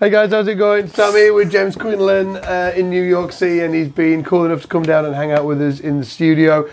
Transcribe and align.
Hey 0.00 0.10
guys, 0.10 0.30
how's 0.30 0.48
it 0.48 0.56
going? 0.56 0.88
Sam 0.88 1.12
here 1.12 1.32
with 1.32 1.52
James 1.52 1.76
Quinlan 1.76 2.38
uh, 2.38 2.72
in 2.74 2.90
New 2.90 3.04
York 3.04 3.30
City, 3.30 3.60
and 3.60 3.72
he's 3.72 3.88
been 3.88 4.24
cool 4.24 4.44
enough 4.44 4.62
to 4.62 4.66
come 4.66 4.82
down 4.82 5.04
and 5.04 5.14
hang 5.14 5.30
out 5.30 5.44
with 5.44 5.62
us 5.62 5.78
in 5.78 6.00
the 6.00 6.04
studio. 6.04 6.68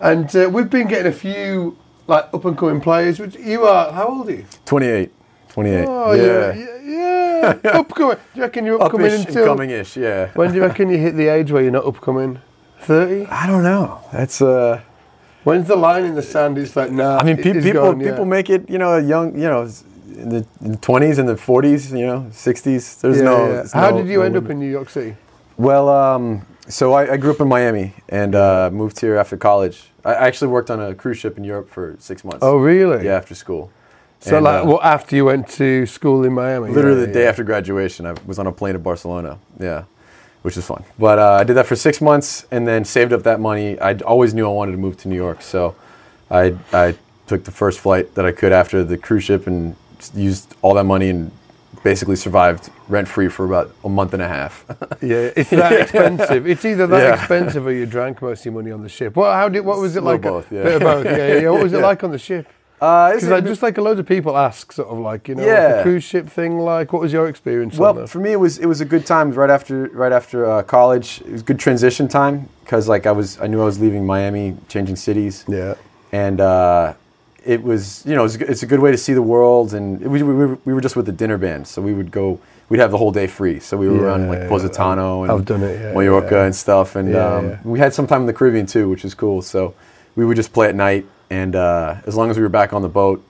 And 0.00 0.34
uh, 0.34 0.50
we've 0.52 0.68
been 0.68 0.88
getting 0.88 1.06
a 1.06 1.14
few 1.14 1.78
like 2.08 2.24
up 2.34 2.44
and 2.44 2.58
coming 2.58 2.80
players. 2.80 3.20
Which 3.20 3.36
you 3.36 3.62
are, 3.62 3.92
how 3.92 4.08
old 4.08 4.28
are 4.28 4.32
you? 4.32 4.46
28. 4.64 5.12
28. 5.50 5.84
Oh 5.86 6.12
yeah. 6.14 6.52
yeah, 6.52 7.58
yeah. 7.62 7.70
upcoming. 7.78 8.16
Do 8.16 8.22
you 8.34 8.42
reckon 8.42 8.66
you're 8.66 8.82
upcoming 8.82 9.06
Upish 9.06 9.18
and 9.18 9.26
until 9.28 9.46
coming-ish, 9.46 9.96
yeah. 9.96 10.30
when 10.34 10.50
do 10.50 10.56
you 10.56 10.62
reckon 10.62 10.90
you 10.90 10.98
hit 10.98 11.14
the 11.14 11.28
age 11.28 11.52
where 11.52 11.62
you're 11.62 11.70
not 11.70 11.86
upcoming? 11.86 12.40
Thirty. 12.80 13.24
I 13.26 13.46
don't 13.46 13.62
know. 13.62 14.00
That's 14.12 14.42
uh 14.42 14.82
When's 15.44 15.68
the 15.68 15.76
line 15.76 16.04
in 16.04 16.16
the 16.16 16.22
sand? 16.22 16.58
It's 16.58 16.74
like 16.74 16.90
nah. 16.90 17.18
I 17.18 17.22
mean, 17.22 17.36
pe- 17.36 17.52
people 17.52 17.72
gone, 17.72 18.00
yeah. 18.00 18.10
people 18.10 18.24
make 18.24 18.50
it, 18.50 18.68
you 18.68 18.78
know, 18.78 18.96
young, 18.96 19.34
you 19.34 19.46
know, 19.46 19.70
in 20.16 20.28
the, 20.28 20.46
in 20.60 20.72
the 20.72 20.78
20s 20.78 21.18
and 21.18 21.28
the 21.28 21.34
40s, 21.34 21.90
you 21.98 22.06
know, 22.06 22.26
60s. 22.30 23.00
There's 23.00 23.18
Yeah, 23.18 23.24
no. 23.24 23.52
yeah. 23.52 23.64
How 23.72 23.90
no- 23.90 23.98
did 23.98 24.08
you 24.08 24.18
no 24.18 24.24
end 24.24 24.36
up 24.36 24.50
in 24.50 24.58
New 24.58 24.70
York 24.70 24.88
City? 24.90 25.16
Well, 25.56 25.88
um, 25.88 26.42
so 26.68 26.92
I, 26.94 27.12
I 27.12 27.16
grew 27.16 27.30
up 27.30 27.40
in 27.40 27.48
Miami 27.48 27.92
and 28.08 28.34
uh, 28.34 28.70
moved 28.72 29.00
here 29.00 29.16
after 29.16 29.36
college. 29.36 29.90
I 30.04 30.14
actually 30.14 30.48
worked 30.48 30.70
on 30.70 30.80
a 30.80 30.94
cruise 30.94 31.18
ship 31.18 31.38
in 31.38 31.44
Europe 31.44 31.70
for 31.70 31.96
six 31.98 32.24
months. 32.24 32.40
Oh 32.42 32.56
really? 32.56 33.04
Yeah, 33.04 33.16
after 33.16 33.34
school. 33.34 33.70
So 34.20 34.36
And, 34.36 34.44
like, 34.44 34.64
uh, 34.64 34.66
well, 34.66 34.80
after 34.82 35.16
you 35.16 35.26
went 35.26 35.48
to 35.50 35.86
school 35.86 36.24
in 36.24 36.32
Miami? 36.32 36.70
Literally 36.70 37.00
Yeah, 37.00 37.06
the 37.06 37.12
day 37.12 37.26
after 37.26 37.44
graduation, 37.44 38.06
I 38.06 38.14
was 38.26 38.38
on 38.38 38.46
a 38.46 38.52
plane 38.52 38.72
to 38.72 38.78
Barcelona. 38.78 39.38
Yeah, 39.60 39.84
which 40.42 40.56
was 40.56 40.64
fun. 40.66 40.84
But 40.98 41.18
uh, 41.18 41.32
I 41.40 41.44
did 41.44 41.54
that 41.54 41.66
for 41.66 41.76
six 41.76 42.00
months 42.00 42.46
and 42.50 42.66
then 42.66 42.84
saved 42.84 43.12
up 43.12 43.22
that 43.24 43.38
money. 43.40 43.78
I 43.78 43.94
always 43.98 44.34
knew 44.34 44.46
I 44.46 44.52
wanted 44.52 44.72
to 44.72 44.78
move 44.78 44.96
to 44.98 45.08
New 45.08 45.16
York, 45.16 45.42
so 45.42 45.74
I 46.30 46.56
I 46.72 46.96
took 47.26 47.44
the 47.44 47.50
first 47.50 47.80
flight 47.80 48.14
that 48.14 48.26
I 48.26 48.32
could 48.32 48.52
after 48.52 48.82
the 48.84 48.98
cruise 48.98 49.24
ship 49.24 49.46
and 49.46 49.76
used 50.14 50.54
all 50.62 50.74
that 50.74 50.84
money 50.84 51.08
and 51.10 51.30
basically 51.82 52.16
survived 52.16 52.70
rent 52.88 53.06
free 53.08 53.28
for 53.28 53.44
about 53.44 53.70
a 53.84 53.88
month 53.88 54.14
and 54.14 54.22
a 54.22 54.28
half. 54.28 54.64
Yeah, 55.02 55.30
it's 55.36 55.50
that 55.50 55.72
expensive. 55.82 56.46
It's 56.46 56.64
either 56.64 56.86
that 56.86 57.02
Yeah. 57.02 57.14
expensive 57.14 57.66
or 57.66 57.72
you 57.72 57.84
drank 57.86 58.22
most 58.22 58.40
of 58.40 58.44
your 58.46 58.54
money 58.54 58.70
on 58.72 58.82
the 58.82 58.88
ship. 58.88 59.16
Well, 59.16 59.32
how 59.32 59.48
did? 59.50 59.60
What 59.64 59.78
was 59.78 59.94
it 59.96 60.02
like? 60.02 60.22
both, 60.22 60.50
yeah. 60.50 60.62
Bit 60.62 60.74
of 60.76 60.82
both. 60.82 61.04
Yeah, 61.04 61.16
yeah. 61.16 61.38
yeah. 61.40 61.50
What 61.50 61.62
was 61.62 61.72
it 61.74 61.80
like 61.90 62.02
on 62.04 62.10
the 62.10 62.18
ship? 62.18 62.46
uh, 62.80 63.12
Because 63.12 63.30
I 63.30 63.40
just 63.42 63.62
like 63.62 63.76
a 63.78 63.82
load 63.82 63.98
of 63.98 64.06
people 64.06 64.36
ask, 64.36 64.72
sort 64.72 64.88
of 64.88 64.98
like 64.98 65.28
you 65.28 65.34
know, 65.34 65.44
Yeah. 65.44 65.76
the 65.76 65.82
cruise 65.82 66.04
ship 66.04 66.26
thing 66.28 66.58
like. 66.58 66.92
What 66.94 67.02
was 67.02 67.12
your 67.12 67.28
experience? 67.28 67.76
Well, 67.76 67.92
that? 67.94 68.08
for 68.08 68.18
me, 68.20 68.32
it 68.32 68.40
was 68.40 68.56
it 68.58 68.66
was 68.66 68.80
a 68.80 68.84
good 68.86 69.04
time 69.04 69.30
right 69.32 69.50
after 69.50 69.88
right 69.92 70.12
after 70.12 70.46
uh, 70.50 70.62
college. 70.62 71.20
It 71.26 71.32
was 71.32 71.42
good 71.42 71.58
transition 71.58 72.08
time 72.08 72.48
because 72.64 72.88
like 72.88 73.04
I 73.06 73.12
was 73.12 73.38
I 73.42 73.46
knew 73.46 73.60
I 73.60 73.64
was 73.66 73.78
leaving 73.78 74.06
Miami, 74.06 74.56
changing 74.68 74.96
cities. 74.96 75.44
yeah, 75.48 75.74
and 76.12 76.40
uh, 76.40 76.94
it 77.44 77.62
was 77.62 78.04
you 78.06 78.14
know 78.14 78.24
it's 78.24 78.34
a, 78.34 78.38
good- 78.38 78.50
it's 78.50 78.62
a 78.62 78.66
good 78.66 78.80
way 78.80 78.90
to 78.90 78.96
see 78.96 79.12
the 79.12 79.22
world 79.22 79.74
and 79.74 80.00
it, 80.02 80.08
we, 80.08 80.22
we, 80.22 80.34
were, 80.34 80.58
we 80.64 80.72
were 80.74 80.80
just 80.80 80.96
with 80.96 81.06
the 81.06 81.12
dinner 81.12 81.38
band 81.38 81.66
so 81.66 81.80
we 81.82 81.92
would 81.94 82.10
go 82.10 82.38
we'd 82.68 82.80
have 82.80 82.90
the 82.90 82.98
whole 82.98 83.12
day 83.12 83.26
free 83.26 83.60
so 83.60 83.76
we 83.76 83.88
were 83.88 83.96
Yeah, 83.96 84.02
around 84.02 84.28
like 84.28 84.40
yeah, 84.40 84.48
Positano 84.48 85.22
and 85.22 85.32
I've 85.32 85.44
done 85.44 85.62
it, 85.62 85.80
yeah, 85.80 85.92
Mallorca 85.92 86.34
yeah. 86.36 86.44
and 86.46 86.54
stuff 86.56 86.96
and 86.96 87.10
Yeah, 87.10 87.36
um, 87.36 87.48
yeah. 87.50 87.58
we 87.64 87.78
had 87.78 87.92
some 87.94 88.06
time 88.06 88.22
in 88.22 88.26
the 88.26 88.32
Caribbean 88.32 88.66
too 88.66 88.88
which 88.88 89.04
is 89.04 89.14
cool 89.14 89.42
so 89.42 89.74
we 90.16 90.24
would 90.24 90.36
just 90.36 90.52
play 90.52 90.68
at 90.68 90.74
night 90.74 91.06
and 91.30 91.54
uh, 91.54 91.96
as 92.06 92.14
long 92.16 92.30
as 92.30 92.36
we 92.36 92.42
were 92.42 92.48
back 92.48 92.72
on 92.72 92.82
the 92.82 92.88
boat 92.88 93.22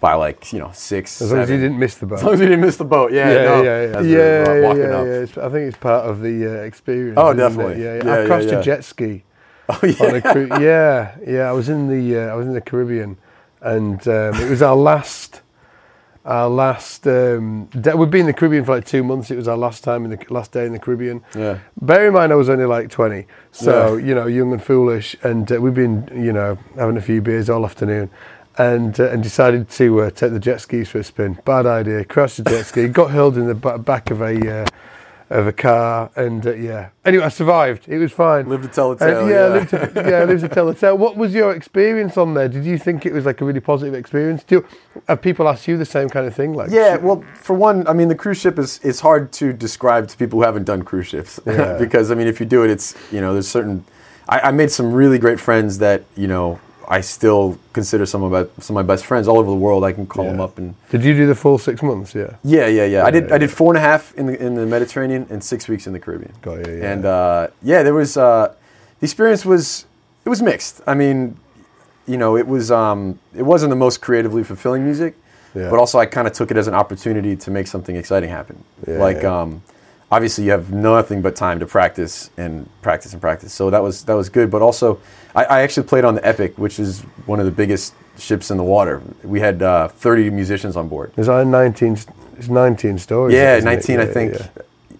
by 0.00 0.14
like 0.14 0.52
you 0.52 0.58
know 0.58 0.70
six 0.74 1.22
as 1.22 1.32
long 1.32 1.40
as 1.40 1.50
you 1.50 1.56
didn't 1.56 1.78
miss 1.78 1.94
the 1.96 2.06
boat. 2.06 2.18
as 2.18 2.24
long 2.24 2.34
as 2.34 2.40
we 2.40 2.46
didn't 2.46 2.60
miss 2.60 2.76
the 2.76 2.84
boat 2.84 3.12
yeah 3.12 3.30
yeah, 3.30 3.44
no, 3.44 3.62
yeah, 3.62 3.70
as 3.70 4.06
yeah, 4.06 4.12
we 4.12 4.12
yeah, 4.12 4.54
yeah, 4.54 4.74
yeah, 4.74 5.14
yeah. 5.14 5.46
I 5.46 5.48
think 5.48 5.68
it's 5.68 5.78
part 5.78 6.04
of 6.04 6.20
the 6.20 6.46
uh, 6.60 6.64
experience. 6.64 7.16
Oh, 7.16 7.32
definitely. 7.32 7.82
Yeah, 7.82 7.96
yeah. 7.96 8.04
Yeah, 8.04 8.12
I 8.14 8.20
yeah, 8.20 8.26
crashed 8.26 8.48
yeah. 8.48 8.60
a 8.60 8.62
jet 8.62 8.84
ski. 8.84 9.22
oh 9.68 9.80
yeah 9.82 10.06
on 10.06 10.14
a 10.14 10.20
cru- 10.22 10.48
yeah, 10.60 11.16
yeah. 11.26 11.48
I 11.48 11.52
was 11.52 11.68
in 11.68 11.88
the 11.88 12.18
uh, 12.20 12.32
I 12.32 12.34
was 12.34 12.46
in 12.46 12.52
the 12.52 12.60
Caribbean, 12.60 13.16
and 13.74 14.06
um, 14.08 14.34
it 14.42 14.48
was 14.50 14.62
our 14.62 14.76
last 14.76 15.42
our 16.24 16.48
last. 16.48 17.06
Um, 17.06 17.66
day. 17.66 17.94
We'd 17.94 18.10
been 18.10 18.22
in 18.22 18.26
the 18.26 18.32
Caribbean 18.32 18.64
for 18.64 18.74
like 18.76 18.84
two 18.84 19.04
months. 19.04 19.30
It 19.30 19.36
was 19.36 19.46
our 19.48 19.56
last 19.56 19.84
time 19.84 20.04
in 20.04 20.10
the 20.10 20.18
last 20.30 20.50
day 20.52 20.66
in 20.66 20.72
the 20.72 20.78
Caribbean. 20.78 21.22
yeah 21.36 21.58
Bear 21.80 22.08
in 22.08 22.14
mind, 22.14 22.32
I 22.32 22.36
was 22.36 22.48
only 22.48 22.64
like 22.64 22.90
twenty, 22.90 23.26
so 23.52 23.96
Yeah. 23.96 24.06
you 24.06 24.14
know, 24.14 24.26
young 24.26 24.52
and 24.52 24.62
foolish, 24.62 25.14
and 25.22 25.50
uh, 25.52 25.60
we've 25.60 25.74
been 25.74 26.08
you 26.14 26.32
know 26.32 26.58
having 26.76 26.96
a 26.96 27.00
few 27.00 27.20
beers 27.20 27.48
all 27.50 27.64
afternoon. 27.64 28.10
And, 28.58 28.98
uh, 28.98 29.10
and 29.10 29.22
decided 29.22 29.68
to 29.72 30.00
uh, 30.00 30.10
take 30.10 30.32
the 30.32 30.40
jet 30.40 30.62
skis 30.62 30.88
for 30.88 30.98
a 31.00 31.04
spin. 31.04 31.38
Bad 31.44 31.66
idea. 31.66 32.06
Crashed 32.06 32.38
the 32.42 32.44
jet 32.50 32.64
ski. 32.64 32.88
Got 32.88 33.10
hurled 33.10 33.36
in 33.36 33.46
the 33.46 33.54
ba- 33.54 33.76
back 33.78 34.10
of 34.10 34.22
a 34.22 34.62
uh, 34.62 34.66
of 35.28 35.46
a 35.48 35.52
car, 35.52 36.10
and 36.14 36.46
uh, 36.46 36.54
yeah. 36.54 36.90
Anyway, 37.04 37.24
I 37.24 37.28
survived. 37.30 37.88
It 37.88 37.98
was 37.98 38.12
fine. 38.12 38.48
Lived 38.48 38.62
to 38.64 38.68
tell 38.68 38.94
the 38.94 39.04
Uh, 39.04 39.08
tale, 39.08 39.28
yeah, 39.28 39.34
yeah. 39.34 39.52
lived 39.54 39.70
to, 39.70 39.92
yeah, 40.08 40.24
lived 40.24 40.40
to 40.42 40.48
tell 40.48 40.66
the 40.66 40.74
tale. 40.74 40.96
What 40.96 41.16
was 41.16 41.34
your 41.34 41.52
experience 41.52 42.16
on 42.16 42.34
there? 42.34 42.48
Did 42.48 42.64
you 42.64 42.78
think 42.78 43.06
it 43.06 43.12
was 43.12 43.26
like 43.26 43.40
a 43.40 43.44
really 43.44 43.60
positive 43.60 43.94
experience? 43.94 44.44
Do 44.44 44.64
have 45.08 45.20
people 45.20 45.48
asked 45.48 45.66
you 45.66 45.76
the 45.76 45.84
same 45.84 46.08
kind 46.08 46.26
of 46.26 46.34
thing? 46.34 46.54
Like, 46.54 46.70
Yeah, 46.70 46.96
well, 46.96 47.24
for 47.34 47.54
one, 47.54 47.86
I 47.88 47.92
mean, 47.92 48.06
the 48.08 48.14
cruise 48.14 48.38
ship 48.40 48.56
is 48.58 48.78
it's 48.84 49.00
hard 49.00 49.32
to 49.32 49.52
describe 49.52 50.06
to 50.08 50.16
people 50.16 50.38
who 50.38 50.44
haven't 50.44 50.64
done 50.64 50.82
cruise 50.82 51.08
ships 51.08 51.40
Yeah. 51.44 51.76
because 51.78 52.10
I 52.12 52.14
mean, 52.14 52.28
if 52.28 52.38
you 52.38 52.46
do 52.46 52.62
it, 52.62 52.70
it's 52.70 52.94
you 53.10 53.20
know, 53.20 53.32
there's 53.32 53.48
certain. 53.48 53.84
I, 54.28 54.40
I 54.48 54.50
made 54.52 54.70
some 54.70 54.92
really 54.92 55.18
great 55.18 55.40
friends 55.40 55.78
that 55.78 56.02
you 56.16 56.28
know 56.28 56.58
I 56.88 57.00
still 57.00 57.58
consider 57.72 58.06
some 58.06 58.22
of 58.22 58.32
my 58.32 58.46
some 58.62 58.76
of 58.76 58.86
my 58.86 58.94
best 58.94 59.04
friends 59.06 59.28
all 59.28 59.38
over 59.38 59.50
the 59.50 59.56
world. 59.56 59.84
I 59.84 59.92
can 59.92 60.06
call 60.06 60.24
them 60.24 60.40
up 60.40 60.58
and 60.58 60.74
Did 60.90 61.04
you 61.04 61.14
do 61.14 61.26
the 61.26 61.34
full 61.34 61.58
six 61.58 61.82
months? 61.82 62.14
Yeah. 62.14 62.36
yeah, 62.44 62.66
yeah, 62.66 62.84
yeah. 62.84 63.04
I 63.04 63.10
did 63.10 63.28
Yeah, 63.28 63.34
I 63.34 63.38
did 63.38 63.50
four 63.50 63.72
and 63.72 63.78
a 63.78 63.80
half 63.80 64.14
in 64.14 64.26
the 64.26 64.40
in 64.40 64.54
the 64.54 64.66
Mediterranean 64.66 65.26
and 65.30 65.42
six 65.42 65.68
weeks 65.68 65.86
in 65.86 65.92
the 65.92 66.00
Caribbean. 66.00 66.32
Got 66.42 66.66
you, 66.66 66.76
yeah. 66.78 66.92
And 66.92 67.04
uh, 67.04 67.48
yeah, 67.62 67.82
there 67.82 67.94
was 67.94 68.16
uh, 68.16 68.54
the 69.00 69.04
experience 69.04 69.44
was 69.44 69.86
it 70.24 70.28
was 70.28 70.42
mixed. 70.42 70.80
I 70.86 70.94
mean, 70.94 71.36
you 72.06 72.16
know, 72.16 72.36
it 72.36 72.46
was 72.46 72.70
um, 72.70 73.18
it 73.34 73.42
wasn't 73.42 73.70
the 73.70 73.76
most 73.76 74.00
creatively 74.00 74.44
fulfilling 74.44 74.84
music, 74.84 75.16
Yeah. 75.54 75.70
but 75.70 75.78
also 75.78 75.98
I 75.98 76.06
kind 76.06 76.26
of 76.26 76.32
took 76.32 76.50
it 76.50 76.56
as 76.56 76.68
an 76.68 76.74
opportunity 76.74 77.36
to 77.36 77.50
make 77.50 77.66
something 77.66 77.96
exciting 77.96 78.30
happen. 78.30 78.62
Yeah, 78.86 78.98
like 78.98 79.22
yeah. 79.22 79.40
um, 79.42 79.62
obviously 80.10 80.44
you 80.44 80.50
have 80.50 80.72
nothing 80.72 81.22
but 81.22 81.34
time 81.36 81.58
to 81.60 81.66
practice 81.66 82.30
and 82.36 82.68
practice 82.82 83.12
and 83.12 83.20
practice. 83.20 83.52
So 83.52 83.70
that 83.70 83.82
was 83.82 84.04
that 84.04 84.14
was 84.14 84.28
good. 84.28 84.50
But 84.50 84.62
also, 84.62 85.00
I, 85.34 85.44
I 85.44 85.60
actually 85.62 85.86
played 85.86 86.04
on 86.04 86.14
the 86.14 86.26
Epic, 86.26 86.56
which 86.58 86.78
is 86.78 87.02
one 87.26 87.40
of 87.40 87.46
the 87.46 87.52
biggest 87.52 87.94
ships 88.18 88.50
in 88.50 88.56
the 88.56 88.64
water. 88.64 89.02
We 89.22 89.40
had 89.40 89.62
uh, 89.62 89.88
30 89.88 90.30
musicians 90.30 90.76
on 90.76 90.88
board. 90.88 91.12
There's 91.14 91.28
like 91.28 91.46
19, 91.46 91.98
it's 92.38 92.48
19 92.48 92.98
stories. 92.98 93.34
Yeah, 93.34 93.56
isn't 93.56 93.68
it? 93.68 93.74
19, 93.88 94.00
I 94.00 94.06
think. 94.06 94.34
yeah. 94.34 94.48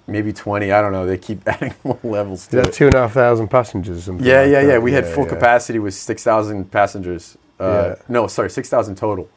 Maybe 0.08 0.32
20. 0.32 0.70
I 0.70 0.80
don't 0.82 0.92
know. 0.92 1.06
They 1.06 1.18
keep 1.18 1.40
adding 1.48 1.74
more 1.82 1.98
levels 2.04 2.46
to 2.48 2.60
it. 2.60 2.72
two 2.72 2.86
and 2.86 2.94
a 2.94 3.00
half 3.00 3.12
thousand 3.12 3.48
passengers? 3.48 4.06
Yeah, 4.06 4.12
like 4.12 4.26
yeah, 4.26 4.60
yeah. 4.60 4.78
We 4.78 4.92
had 4.92 5.04
full 5.06 5.24
yeah. 5.24 5.30
capacity 5.30 5.78
with 5.80 5.94
6,000 5.94 6.70
passengers. 6.70 7.36
Uh, 7.58 7.94
Yeah. 7.96 8.02
No, 8.08 8.26
sorry, 8.28 8.50
6,000 8.50 8.94
total. 8.96 9.28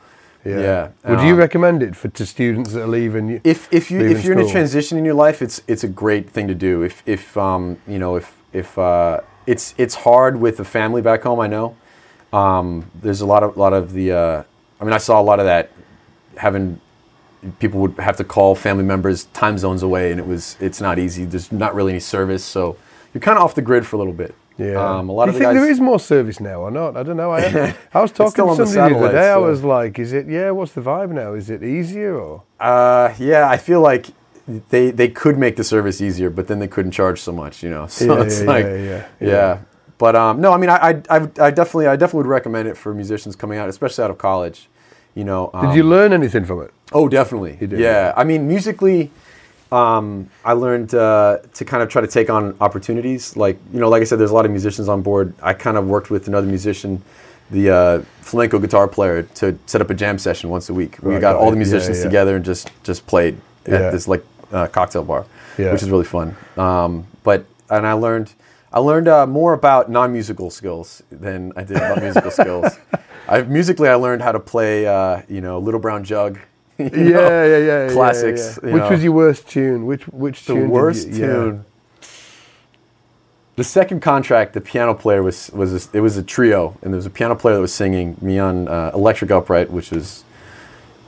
Yeah. 0.46 0.90
Would 1.06 1.22
you 1.22 1.34
Um, 1.34 1.40
recommend 1.40 1.84
it 1.84 1.96
for 1.96 2.08
to 2.08 2.26
students 2.26 2.72
that 2.74 2.84
are 2.84 2.88
leaving? 2.88 3.28
You? 3.30 3.42
If 3.44 3.68
if 3.72 3.92
you 3.92 4.00
if 4.00 4.24
you're 4.24 4.40
in 4.40 4.46
a 4.46 4.50
transition 4.50 4.98
in 4.98 5.06
your 5.06 5.14
life, 5.14 5.42
it's 5.42 5.62
it's 5.68 5.84
a 5.84 5.88
great 5.88 6.30
thing 6.30 6.48
to 6.48 6.56
do. 6.56 6.82
If 6.82 7.04
if 7.06 7.38
um 7.38 7.78
you 7.88 8.00
know 8.00 8.16
if 8.16 8.36
if 8.54 8.78
uh, 8.78 9.20
it's 9.46 9.74
it's 9.78 9.96
hard 9.96 10.40
with 10.40 10.58
the 10.58 10.64
family 10.66 11.02
back 11.02 11.24
home. 11.24 11.40
I 11.40 11.48
know. 11.48 11.76
Um, 12.32 12.90
there's 13.02 13.22
a 13.22 13.26
lot 13.26 13.44
of 13.44 13.58
lot 13.58 13.74
of 13.74 13.94
the. 13.94 14.12
Uh, 14.12 14.44
I 14.80 14.84
mean, 14.86 14.94
I 14.94 14.98
saw 14.98 15.20
a 15.20 15.24
lot 15.24 15.40
of 15.40 15.46
that 15.46 15.72
having 16.38 16.80
people 17.60 17.80
would 17.82 17.96
have 18.00 18.18
to 18.18 18.24
call 18.24 18.56
family 18.56 18.84
members 18.84 19.26
time 19.26 19.58
zones 19.58 19.84
away, 19.84 20.12
and 20.12 20.20
it 20.20 20.28
was 20.28 20.56
it's 20.60 20.80
not 20.80 20.98
easy. 21.00 21.26
There's 21.26 21.52
not 21.52 21.76
really 21.76 21.92
any 21.92 22.00
service, 22.00 22.44
so 22.44 22.78
you're 23.14 23.22
kind 23.22 23.38
of 23.38 23.44
off 23.44 23.56
the 23.56 23.62
grid 23.62 23.86
for 23.86 23.98
a 23.98 24.00
little 24.00 24.14
bit. 24.14 24.36
Yeah. 24.60 24.98
Um, 24.98 25.10
a 25.10 25.14
lot 25.14 25.26
Do 25.26 25.30
of 25.30 25.36
you 25.36 25.40
the 25.40 25.46
think 25.46 25.54
guys. 25.56 25.62
there 25.62 25.72
is 25.72 25.80
more 25.80 26.00
service 26.00 26.40
now 26.40 26.62
or 26.62 26.72
not? 26.72 26.98
I 26.98 27.04
don't 27.04 27.18
know. 27.18 27.32
I, 27.32 27.74
I 27.94 28.02
was 28.02 28.12
talking 28.12 28.44
to 28.44 28.52
on 28.52 28.58
the 28.58 28.66
the 28.66 28.82
other 28.82 29.12
day. 29.12 29.30
I 29.30 29.38
was 29.38 29.64
like, 29.64 29.98
"Is 29.98 30.12
it? 30.14 30.28
Yeah. 30.28 30.52
What's 30.52 30.74
the 30.74 30.82
vibe 30.82 31.12
now? 31.12 31.34
Is 31.34 31.50
it 31.50 31.64
easier 31.64 32.16
or?" 32.16 32.44
Uh, 32.60 33.14
yeah, 33.18 33.50
I 33.50 33.58
feel 33.58 33.82
like 33.82 34.08
they 34.70 34.92
they 34.92 35.08
could 35.08 35.38
make 35.38 35.56
the 35.56 35.64
service 35.64 36.02
easier, 36.02 36.30
but 36.30 36.48
then 36.48 36.60
they 36.60 36.68
couldn't 36.68 36.92
charge 36.92 37.22
so 37.22 37.32
much, 37.32 37.64
you 37.64 37.70
know. 37.70 37.88
So 38.00 38.18
Yeah, 38.18 38.24
it's 38.24 38.42
yeah, 38.42 38.48
like, 38.48 38.66
yeah, 38.66 39.08
yeah. 39.20 39.60
But 39.98 40.16
um, 40.16 40.40
no, 40.40 40.54
I 40.54 40.58
mean, 40.58 40.70
I, 40.70 41.02
I, 41.10 41.28
I, 41.40 41.52
definitely, 41.52 41.88
I 41.88 41.98
definitely 41.98 42.20
would 42.20 42.28
recommend 42.28 42.70
it 42.70 42.78
for 42.78 42.94
musicians 42.94 43.36
coming 43.36 43.60
out, 43.60 43.68
especially 43.68 44.06
out 44.06 44.12
of 44.12 44.18
college. 44.18 44.70
You 45.14 45.26
know. 45.26 45.50
Did 45.54 45.70
um, 45.72 45.76
you 45.76 45.84
learn 45.84 46.14
anything 46.14 46.46
from 46.46 46.62
it? 46.62 46.72
Oh, 46.94 47.10
definitely. 47.10 47.58
You 47.60 47.68
did, 47.68 47.80
yeah. 47.80 48.14
I 48.16 48.24
mean, 48.24 48.48
musically, 48.48 49.12
um, 49.72 50.30
I 50.44 50.54
learned 50.54 50.94
uh, 50.96 51.38
to 51.54 51.66
kind 51.66 51.84
of 51.84 51.90
try 51.90 52.02
to 52.02 52.08
take 52.08 52.30
on 52.30 52.56
opportunities. 52.62 53.36
Like, 53.38 53.58
you 53.74 53.80
know, 53.80 53.90
like 53.90 54.02
I 54.02 54.06
said, 54.06 54.20
there's 54.20 54.32
a 54.32 54.34
lot 54.34 54.46
of 54.46 54.52
musicians 54.52 54.90
on 54.90 55.02
board. 55.02 55.34
I 55.42 55.54
kind 55.54 55.78
of 55.78 55.88
worked 55.88 56.10
with 56.10 56.28
another 56.28 56.48
musician, 56.48 57.02
the 57.52 57.70
uh, 57.70 58.02
flamenco 58.22 58.60
guitar 58.60 58.88
player, 58.88 59.24
to 59.24 59.58
set 59.68 59.82
up 59.82 59.90
a 59.90 59.94
jam 59.94 60.18
session 60.18 60.50
once 60.50 60.70
a 60.70 60.74
week. 60.74 60.98
We 61.02 61.14
Right, 61.14 61.22
got 61.22 61.36
all 61.36 61.52
the 61.52 61.58
musicians 61.58 61.98
Yeah, 61.98 62.04
yeah. 62.04 62.10
together 62.10 62.36
and 62.36 62.46
just 62.46 62.72
just 62.84 63.06
played 63.08 63.38
Yeah. 63.68 63.76
at 63.76 63.92
this 63.92 64.08
like 64.08 64.24
uh, 64.52 64.68
cocktail 64.68 65.04
bar, 65.04 65.26
Yeah. 65.58 65.72
which 65.72 65.84
is 65.84 65.90
really 65.92 66.06
fun. 66.06 66.36
Um, 66.58 67.06
but 67.24 67.46
and 67.70 67.86
I 67.86 67.94
learned. 67.94 68.34
I 68.72 68.80
learned 68.80 69.08
uh, 69.08 69.26
more 69.26 69.54
about 69.54 69.90
non-musical 69.90 70.52
skills 70.52 71.02
than 71.12 71.54
I 71.56 71.64
did 71.64 71.78
about 71.78 72.02
musical 72.04 72.30
skills. 72.40 72.78
I, 73.28 73.42
musically, 73.42 73.90
I 73.90 73.96
learned 73.96 74.22
how 74.22 74.32
to 74.32 74.40
play, 74.40 74.86
uh, 74.86 75.22
you 75.28 75.42
know, 75.42 75.58
Little 75.58 75.80
Brown 75.80 76.04
Jug. 76.04 76.38
Yeah, 76.84 76.88
know, 76.88 77.00
yeah, 77.00 77.46
yeah, 77.46 77.58
yeah, 77.58 77.88
yeah, 77.88 77.92
classics, 77.92 78.58
yeah. 78.64 78.72
Which 78.72 78.90
was 78.90 79.04
your 79.04 79.12
worst 79.12 79.50
tune? 79.50 79.86
Which 79.86 80.04
which 80.08 80.46
the 80.46 80.54
tune? 80.54 80.70
worst 80.70 81.10
you, 81.10 81.14
yeah. 81.16 81.28
tune. 81.28 81.66
The 83.58 83.66
second 83.66 84.00
contract, 84.00 84.54
the 84.54 84.62
piano 84.62 84.94
player 84.94 85.22
was 85.22 85.52
was 85.52 85.74
a, 85.74 85.98
it 85.98 86.00
was 86.00 86.16
a 86.16 86.24
trio, 86.24 86.78
and 86.82 86.94
there 86.94 86.98
was 86.98 87.06
a 87.06 87.10
piano 87.10 87.36
player 87.36 87.56
that 87.56 87.62
was 87.62 87.74
singing 87.74 88.16
me 88.22 88.40
on 88.40 88.70
uh, 88.70 88.92
electric 88.94 89.30
upright, 89.30 89.70
which 89.70 89.92
was 89.92 90.24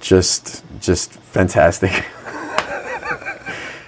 just 0.02 0.62
just 0.82 1.14
fantastic. 1.14 2.06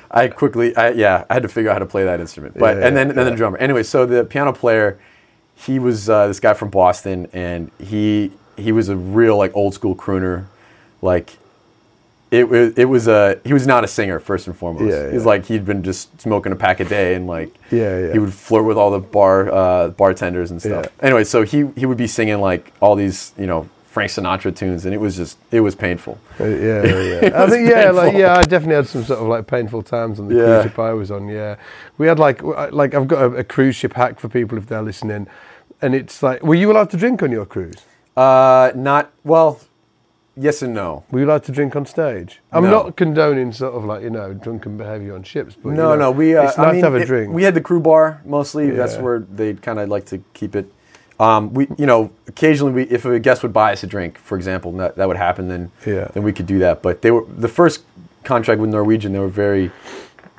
I 0.09 0.29
quickly, 0.29 0.73
I, 0.77 0.91
yeah, 0.91 1.25
I 1.29 1.33
had 1.33 1.43
to 1.43 1.49
figure 1.49 1.69
out 1.69 1.73
how 1.73 1.79
to 1.79 1.85
play 1.85 2.05
that 2.05 2.21
instrument. 2.21 2.57
But 2.57 2.77
Yeah, 2.77 2.87
and 2.87 2.95
then 2.95 3.09
and 3.09 3.17
then 3.17 3.25
the 3.25 3.35
drummer. 3.35 3.57
Anyway, 3.57 3.83
so 3.83 4.05
the 4.05 4.23
piano 4.23 4.53
player, 4.53 4.99
he 5.55 5.79
was 5.79 6.09
uh, 6.09 6.27
this 6.27 6.39
guy 6.39 6.53
from 6.53 6.69
Boston, 6.69 7.27
and 7.33 7.71
he 7.77 8.31
he 8.55 8.71
was 8.71 8.87
a 8.87 8.95
real 8.95 9.35
like 9.35 9.53
old 9.53 9.73
school 9.73 9.97
crooner, 9.97 10.45
like. 11.01 11.39
It 12.33 12.49
was. 12.49 12.73
It 12.77 12.85
was 12.85 13.07
a. 13.07 13.39
He 13.45 13.53
was 13.53 13.67
not 13.67 13.83
a 13.83 13.87
singer 13.87 14.19
first 14.19 14.47
and 14.47 14.57
foremost. 14.57 14.85
Yeah, 14.85 15.11
He's 15.11 15.21
yeah. 15.21 15.27
like 15.27 15.45
he'd 15.45 15.65
been 15.65 15.83
just 15.83 16.19
smoking 16.19 16.51
a 16.51 16.55
pack 16.55 16.79
a 16.79 16.85
day 16.85 17.13
and 17.13 17.27
like. 17.27 17.53
Yeah, 17.69 17.99
yeah. 18.07 18.11
He 18.13 18.19
would 18.19 18.33
flirt 18.33 18.65
with 18.65 18.77
all 18.77 18.89
the 18.91 18.99
bar 18.99 19.51
uh, 19.53 19.89
bartenders 19.89 20.49
and 20.51 20.59
stuff. 20.59 20.85
Yeah. 20.85 21.05
Anyway, 21.05 21.23
so 21.25 21.43
he 21.43 21.67
he 21.75 21.85
would 21.85 21.97
be 21.97 22.07
singing 22.07 22.39
like 22.41 22.73
all 22.81 22.95
these 22.95 23.33
you 23.37 23.45
know 23.45 23.69
Frank 23.85 24.09
Sinatra 24.09 24.55
tunes, 24.55 24.85
and 24.85 24.93
it 24.95 24.97
was 24.99 25.15
just 25.15 25.37
it 25.51 25.59
was 25.59 25.75
painful. 25.75 26.17
Uh, 26.39 26.45
yeah, 26.45 26.83
yeah, 26.83 27.01
yeah. 27.21 27.43
I 27.43 27.47
think 27.49 27.69
yeah, 27.69 27.91
like 27.91 28.15
yeah, 28.15 28.35
I 28.35 28.41
definitely 28.41 28.75
had 28.77 28.87
some 28.87 29.03
sort 29.03 29.19
of 29.19 29.27
like 29.27 29.45
painful 29.45 29.83
times 29.83 30.19
on 30.19 30.27
the 30.27 30.33
Yeah. 30.35 30.45
cruise 30.45 30.63
ship 30.63 30.79
I 30.79 30.93
was 30.93 31.11
on. 31.11 31.27
Yeah, 31.27 31.57
we 31.99 32.07
had 32.07 32.17
like 32.17 32.41
like 32.41 32.95
I've 32.95 33.07
got 33.07 33.21
a, 33.21 33.35
a 33.35 33.43
cruise 33.43 33.75
ship 33.75 33.93
hack 33.93 34.19
for 34.19 34.27
people 34.27 34.57
if 34.57 34.65
they're 34.65 34.81
listening, 34.81 35.27
and 35.83 35.93
it's 35.93 36.23
like, 36.23 36.41
were 36.41 36.55
you 36.55 36.71
allowed 36.71 36.89
to 36.89 36.97
drink 36.97 37.21
on 37.21 37.31
your 37.31 37.45
cruise? 37.45 37.75
Uh, 38.17 38.71
not 38.73 39.11
well. 39.23 39.59
Yes 40.35 40.63
and 40.63 40.73
no. 40.73 41.03
Were 41.11 41.19
you 41.19 41.25
allowed 41.25 41.43
to 41.43 41.51
drink 41.51 41.75
on 41.75 41.85
stage? 41.85 42.39
I'm 42.51 42.63
No. 42.63 42.71
not 42.71 42.95
condoning 42.95 43.51
sort 43.51 43.75
of 43.75 43.85
like 43.85 44.01
you 44.01 44.09
know 44.09 44.33
drunken 44.33 44.77
behaviour 44.77 45.13
on 45.13 45.21
ships, 45.23 45.55
but 45.55 45.69
you 45.69 45.75
No, 45.75 45.89
know, 45.89 45.95
no. 45.95 46.11
We 46.11 46.35
uh, 46.35 46.43
it's 46.43 46.57
nice 46.57 46.67
I 46.67 46.71
mean, 46.71 46.81
to 46.81 46.87
have 46.87 46.95
a 46.95 47.03
it- 47.03 47.05
drink. 47.07 47.31
We 47.33 47.43
had 47.43 47.53
the 47.53 47.61
crew 47.61 47.79
bar 47.79 48.21
mostly. 48.25 48.71
That's 48.71 48.97
where 48.97 49.19
they 49.19 49.53
kind 49.53 49.77
of 49.79 49.89
like 49.89 50.05
to 50.07 50.23
keep 50.33 50.55
it. 50.55 50.65
Um, 51.19 51.53
we, 51.53 51.67
you 51.77 51.85
know, 51.85 52.09
occasionally 52.27 52.73
we, 52.73 52.83
if 52.85 53.05
a 53.05 53.19
guest 53.19 53.43
would 53.43 53.53
buy 53.53 53.71
us 53.73 53.83
a 53.83 53.87
drink, 53.87 54.17
for 54.17 54.35
example, 54.35 54.71
that, 54.73 54.95
that 54.95 55.07
would 55.07 55.15
happen, 55.17 55.47
then 55.47 55.71
Yeah. 55.85 56.07
then 56.13 56.23
we 56.23 56.33
could 56.33 56.47
do 56.47 56.57
that. 56.59 56.81
But 56.81 57.03
they 57.03 57.11
were 57.11 57.25
the 57.37 57.47
first 57.47 57.83
contract 58.23 58.59
with 58.59 58.71
Norwegian. 58.71 59.13
They 59.13 59.19
were 59.19 59.27
very 59.27 59.71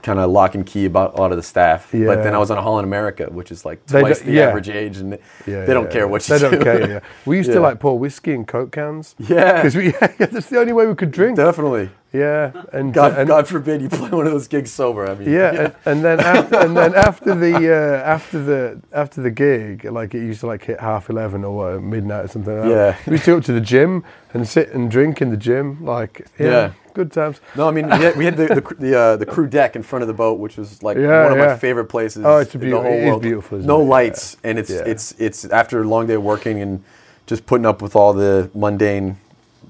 kind 0.05 0.19
of 0.21 0.31
lock 0.31 0.55
and 0.55 0.65
key 0.65 0.85
about 0.85 1.15
a 1.15 1.21
lot 1.21 1.33
of 1.33 1.37
the 1.37 1.43
staff. 1.43 1.89
But 1.91 2.23
then 2.23 2.35
I 2.35 2.39
was 2.39 2.51
on 2.53 2.59
a 2.59 2.63
Holland 2.63 2.85
America, 2.87 3.25
which 3.31 3.51
is 3.51 3.65
like 3.65 3.85
twice 3.87 4.21
the 4.21 4.33
yeah. 4.33 4.43
average 4.49 4.69
age, 4.69 4.99
and 4.99 5.19
Yeah, 5.47 5.65
they 5.65 5.73
don't 5.75 5.87
yeah, 5.87 5.91
care 5.91 6.03
yeah. 6.03 6.13
what 6.13 6.29
you 6.29 6.39
They 6.39 6.51
do. 6.51 6.51
don't 6.51 6.63
care. 6.63 6.89
Yeah, 6.89 7.01
we 7.27 7.39
used 7.39 7.51
to 7.53 7.61
like 7.69 7.81
pour 7.81 7.99
whiskey 7.99 8.33
in 8.35 8.45
coke 8.45 8.71
cans. 8.71 9.17
Yeah. 9.19 9.55
because 9.57 9.75
we 9.75 9.87
yeah, 10.01 10.07
that's 10.31 10.47
the 10.47 10.61
only 10.61 10.73
way 10.73 10.87
we 10.87 10.95
could 10.95 11.11
drink. 11.11 11.37
Definitely. 11.37 11.89
Yeah, 12.15 12.53
and 12.73 12.95
God, 12.95 13.19
and, 13.19 13.27
God 13.27 13.49
forbid 13.49 13.83
you 13.83 13.89
play 13.89 14.09
one 14.09 14.25
of 14.27 14.33
those 14.33 14.47
gigs 14.47 14.71
sober. 14.73 15.05
I 15.11 15.15
mean, 15.17 15.29
Yeah, 15.31 15.51
And, 15.51 15.75
and 15.85 16.05
then 16.05 16.21
after, 16.37 16.57
and 16.61 16.77
then 16.77 16.95
after 16.95 17.35
the 17.35 17.55
uh, 17.75 18.03
after 18.17 18.39
the 18.43 18.81
after 18.93 19.21
the 19.21 19.31
gig, 19.33 19.85
like 19.85 20.15
it 20.15 20.21
used 20.21 20.41
to 20.41 20.47
like 20.47 20.63
hit 20.65 20.79
half 20.79 21.11
eleven 21.11 21.43
or 21.45 21.57
what, 21.75 21.83
midnight 21.83 22.27
or 22.27 22.29
something. 22.29 22.57
Like 22.57 22.69
Yeah. 22.71 22.93
that. 22.93 23.07
we 23.07 23.13
used 23.15 23.25
to 23.25 23.33
go 23.33 23.37
up 23.39 23.45
to 23.45 23.53
the 23.53 23.61
gym 23.61 24.05
and 24.33 24.47
sit 24.49 24.71
and 24.71 24.89
drink 24.91 25.21
in 25.21 25.31
the 25.31 25.37
gym, 25.37 25.85
like 25.85 26.29
yeah, 26.39 26.47
Yeah. 26.47 26.73
good 26.95 27.11
times. 27.11 27.41
No, 27.57 27.67
I 27.69 27.73
mean 27.73 27.87
we 27.87 27.93
had, 28.05 28.17
we 28.17 28.25
had 28.25 28.37
the 28.37 28.47
the, 28.47 28.75
the, 28.79 28.99
uh, 28.99 29.17
the 29.17 29.27
crew 29.27 29.49
deck 29.49 29.75
in 29.75 29.83
front 29.83 30.03
of 30.03 30.09
the 30.09 30.15
boat, 30.15 30.39
which 30.39 30.57
was 30.57 30.85
like 30.85 30.97
Yeah, 30.97 31.25
one 31.25 31.33
of 31.33 31.39
yeah. 31.39 31.47
my 31.49 31.57
favorite 31.57 31.87
places 31.87 32.25
Oh, 32.25 32.39
it's 32.39 32.55
a 32.55 32.59
in 32.59 32.61
the 32.61 32.67
beautiful- 32.67 32.83
whole 32.91 32.93
it 32.93 33.03
is 33.03 33.09
world. 33.09 33.23
beautiful, 33.23 33.59
isn't 33.59 33.67
no 33.69 33.81
it? 33.81 33.85
Yeah. 33.85 33.91
lights, 33.91 34.37
and 34.45 34.59
it's 34.61 34.71
Yeah. 34.71 34.83
it's 34.93 35.15
it's 35.19 35.45
after 35.47 35.83
a 35.83 35.85
long 35.89 36.07
day 36.07 36.15
of 36.15 36.23
working 36.23 36.63
and 36.63 36.85
just 37.27 37.45
putting 37.47 37.67
up 37.67 37.83
with 37.83 37.97
all 37.97 38.13
the 38.13 38.51
mundane 38.55 39.17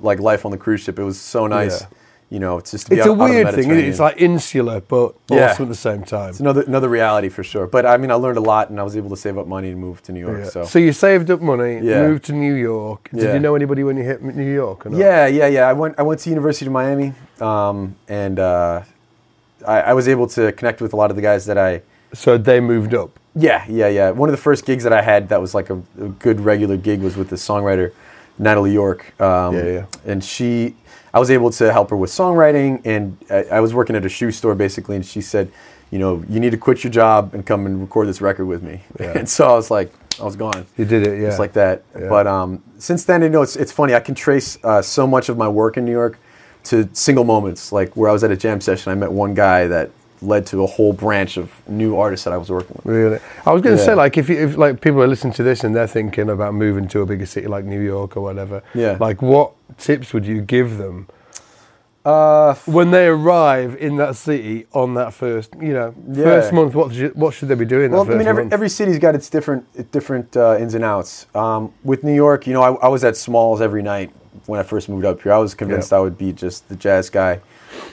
like 0.03 0.19
life 0.21 0.45
on 0.45 0.51
the 0.51 0.59
cruise 0.59 0.81
ship. 0.83 0.99
It 0.99 1.05
was 1.05 1.19
so 1.19 1.47
nice. 1.47 1.87
You 2.35 2.41
know, 2.41 2.59
it's 2.59 2.73
just 2.73 2.85
to 2.87 2.91
be 2.91 2.97
It's 2.97 3.07
a 3.07 3.11
out 3.11 3.13
of 3.13 3.19
the 3.19 3.25
weird 3.25 3.51
thing. 3.51 3.59
isn't 3.61 3.79
it? 3.79 3.85
It's 3.91 4.01
like 4.01 4.17
insular, 4.21 4.81
but 4.95 5.15
Yeah. 5.31 5.51
awesome 5.51 5.67
at 5.67 5.69
the 5.69 5.83
same 5.89 6.03
time. 6.17 6.31
It's 6.31 6.41
another 6.41 6.63
another 6.73 6.89
reality 6.89 7.29
for 7.37 7.45
sure. 7.53 7.67
But 7.69 7.83
I 7.87 7.97
mean, 7.97 8.11
I 8.11 8.15
learned 8.25 8.39
a 8.45 8.47
lot, 8.53 8.65
and 8.71 8.77
I 8.81 8.83
was 8.89 8.97
able 9.01 9.11
to 9.11 9.17
save 9.25 9.37
up 9.39 9.47
money 9.57 9.69
and 9.73 9.79
move 9.87 9.97
to 10.07 10.11
New 10.13 10.25
York. 10.27 10.41
Yeah. 10.45 10.51
So. 10.55 10.65
So 10.65 10.79
you 10.87 10.93
saved 10.93 11.31
up 11.35 11.41
money, 11.53 11.75
Yeah. 11.81 12.03
moved 12.09 12.25
to 12.25 12.33
New 12.33 12.55
York. 12.55 13.03
Did 13.15 13.23
Yeah. 13.23 13.35
you 13.35 13.41
know 13.45 13.55
anybody 13.55 13.83
when 13.85 13.97
you 13.97 14.03
hit 14.13 14.19
New 14.23 14.53
York? 14.63 14.79
Yeah, 14.91 15.27
yeah, 15.39 15.47
yeah. 15.57 15.69
I 15.73 15.75
went. 15.75 15.95
I 15.97 16.03
went 16.09 16.19
to 16.23 16.31
University 16.37 16.67
of 16.67 16.73
Miami, 16.73 17.09
um, 17.41 17.95
and 18.09 18.37
uh, 18.41 18.81
I, 19.75 19.77
I 19.91 19.93
was 19.95 20.07
able 20.09 20.27
to 20.37 20.43
connect 20.59 20.81
with 20.81 20.93
a 20.93 20.97
lot 20.97 21.11
of 21.11 21.17
the 21.17 21.23
guys 21.31 21.47
that 21.47 21.59
I. 21.69 21.83
So 22.15 22.37
they 22.39 22.59
moved 22.61 22.95
up. 22.95 23.11
Yeah, 23.37 23.63
yeah, 23.69 23.89
yeah. 23.99 24.11
One 24.11 24.29
of 24.29 24.35
the 24.39 24.43
first 24.49 24.65
gigs 24.67 24.83
that 24.85 24.93
I 24.93 25.03
had 25.03 25.29
that 25.29 25.41
was 25.41 25.55
like 25.55 25.69
a, 25.71 25.79
a 26.01 26.09
good 26.27 26.41
regular 26.41 26.77
gig 26.77 27.01
was 27.01 27.17
with 27.17 27.29
the 27.31 27.37
songwriter 27.37 27.91
Natalie 28.39 28.73
York. 28.73 29.01
Um, 29.21 29.55
Yeah, 29.57 29.65
yeah. 29.77 29.85
And 30.11 30.23
she, 30.23 30.75
I 31.15 31.21
was 31.21 31.31
able 31.31 31.51
to 31.53 31.73
help 31.73 31.91
her 31.91 31.97
with 31.97 32.11
songwriting, 32.11 32.83
and 32.85 33.17
I, 33.31 33.45
I 33.45 33.61
was 33.61 33.73
working 33.73 33.95
at 33.95 34.05
a 34.05 34.09
shoe 34.09 34.33
store 34.33 34.57
basically, 34.57 34.97
and 34.97 35.07
she 35.07 35.21
said, 35.21 35.51
you 35.93 36.01
know, 36.01 36.25
you 36.29 36.41
need 36.41 36.51
to 36.51 36.59
quit 36.59 36.83
your 36.83 36.91
job 36.91 37.35
and 37.35 37.47
come 37.47 37.67
and 37.67 37.81
record 37.81 38.09
this 38.09 38.21
record 38.21 38.47
with 38.47 38.65
me. 38.65 38.81
Yeah. 38.99 39.13
And 39.19 39.29
so 39.29 39.47
I 39.47 39.53
was 39.55 39.71
like, 39.71 39.93
I 40.21 40.25
was 40.25 40.35
gone. 40.35 40.67
You 40.77 40.85
did 40.85 41.07
it, 41.07 41.21
yeah. 41.21 41.29
Just 41.29 41.39
like 41.39 41.53
that. 41.53 41.85
Yeah. 41.97 42.09
But 42.09 42.27
um, 42.27 42.63
since 42.79 43.05
then, 43.05 43.23
you 43.23 43.29
know, 43.29 43.43
it's, 43.43 43.55
it's 43.55 43.71
funny. 43.71 43.95
I 43.95 44.01
can 44.01 44.17
trace 44.17 44.59
uh, 44.65 44.83
so 44.83 45.07
much 45.07 45.29
of 45.29 45.39
my 45.39 45.49
work 45.49 45.77
in 45.77 45.85
New 45.85 45.93
York 45.93 46.19
to 46.65 46.89
single 46.93 47.25
moments, 47.25 47.71
like 47.71 47.97
where 47.97 48.11
I 48.11 48.13
was 48.13 48.25
at 48.25 48.33
a 48.33 48.37
jam 48.37 48.61
session. 48.61 48.91
I 48.91 48.97
met 48.97 49.13
one 49.13 49.35
guy 49.35 49.69
that 49.69 49.91
led 50.25 50.47
to 50.47 50.63
a 50.63 50.67
whole 50.67 50.93
branch 50.93 51.37
of 51.37 51.51
new 51.69 51.97
artists 51.97 52.25
that 52.25 52.33
I 52.33 52.37
was 52.37 52.51
working 52.51 52.75
with. 52.77 52.87
Really, 52.87 53.19
I 53.47 53.53
was 53.53 53.63
going 53.63 53.77
to 53.77 53.83
Yeah. 53.83 53.87
say, 53.87 53.95
like, 53.95 54.17
if, 54.19 54.29
you, 54.29 54.37
if 54.37 54.57
like 54.57 54.81
people 54.81 55.03
are 55.03 55.07
listening 55.07 55.33
to 55.35 55.43
this 55.43 55.65
and 55.65 55.75
they're 55.75 55.87
thinking 55.87 56.31
about 56.31 56.55
moving 56.55 56.89
to 56.89 57.01
a 57.03 57.07
bigger 57.07 57.27
city 57.27 57.47
like 57.47 57.65
New 57.65 57.81
York 57.81 58.17
or 58.17 58.21
whatever, 58.23 58.63
Yeah. 58.75 58.97
like, 59.01 59.23
what 59.23 59.53
tips 59.79 60.13
would 60.13 60.27
you 60.27 60.41
give 60.41 60.79
them 60.79 61.07
Uh, 62.05 62.55
when 62.67 62.91
they 62.91 63.07
arrive 63.07 63.77
in 63.81 63.97
that 63.97 64.15
city 64.15 64.67
on 64.75 64.93
that 64.93 65.15
first, 65.15 65.55
you 65.59 65.73
know, 65.73 65.95
Yeah. 66.13 66.25
first 66.25 66.53
month? 66.53 66.75
What 66.75 66.93
should, 66.93 67.15
what 67.15 67.33
should 67.33 67.49
they 67.49 67.55
be 67.55 67.65
doing? 67.65 67.93
well, 67.93 68.03
I 68.03 68.15
mean, 68.19 68.27
every, 68.27 68.43
month? 68.45 68.53
every 68.53 68.69
city's 68.69 68.99
got 68.99 69.15
its 69.15 69.31
different 69.31 69.65
different 69.91 70.37
uh, 70.37 70.59
ins 70.61 70.75
and 70.75 70.85
outs. 70.85 71.27
Um, 71.35 71.73
with 71.83 72.05
New 72.05 72.13
York, 72.15 72.47
you 72.47 72.53
know, 72.53 72.63
I, 72.63 72.73
I 72.87 72.89
was 72.89 73.05
at 73.05 73.17
Smalls 73.17 73.63
every 73.63 73.83
night 73.83 74.11
when 74.45 74.61
I 74.61 74.63
first 74.65 74.91
moved 74.91 75.07
up 75.07 75.23
here. 75.23 75.33
I 75.33 75.39
was 75.39 75.55
convinced 75.55 75.93
Yeah. 75.93 75.99
I 75.99 76.01
would 76.03 76.19
be 76.19 76.31
just 76.33 76.69
the 76.69 76.77
jazz 76.77 77.09
guy. 77.09 77.41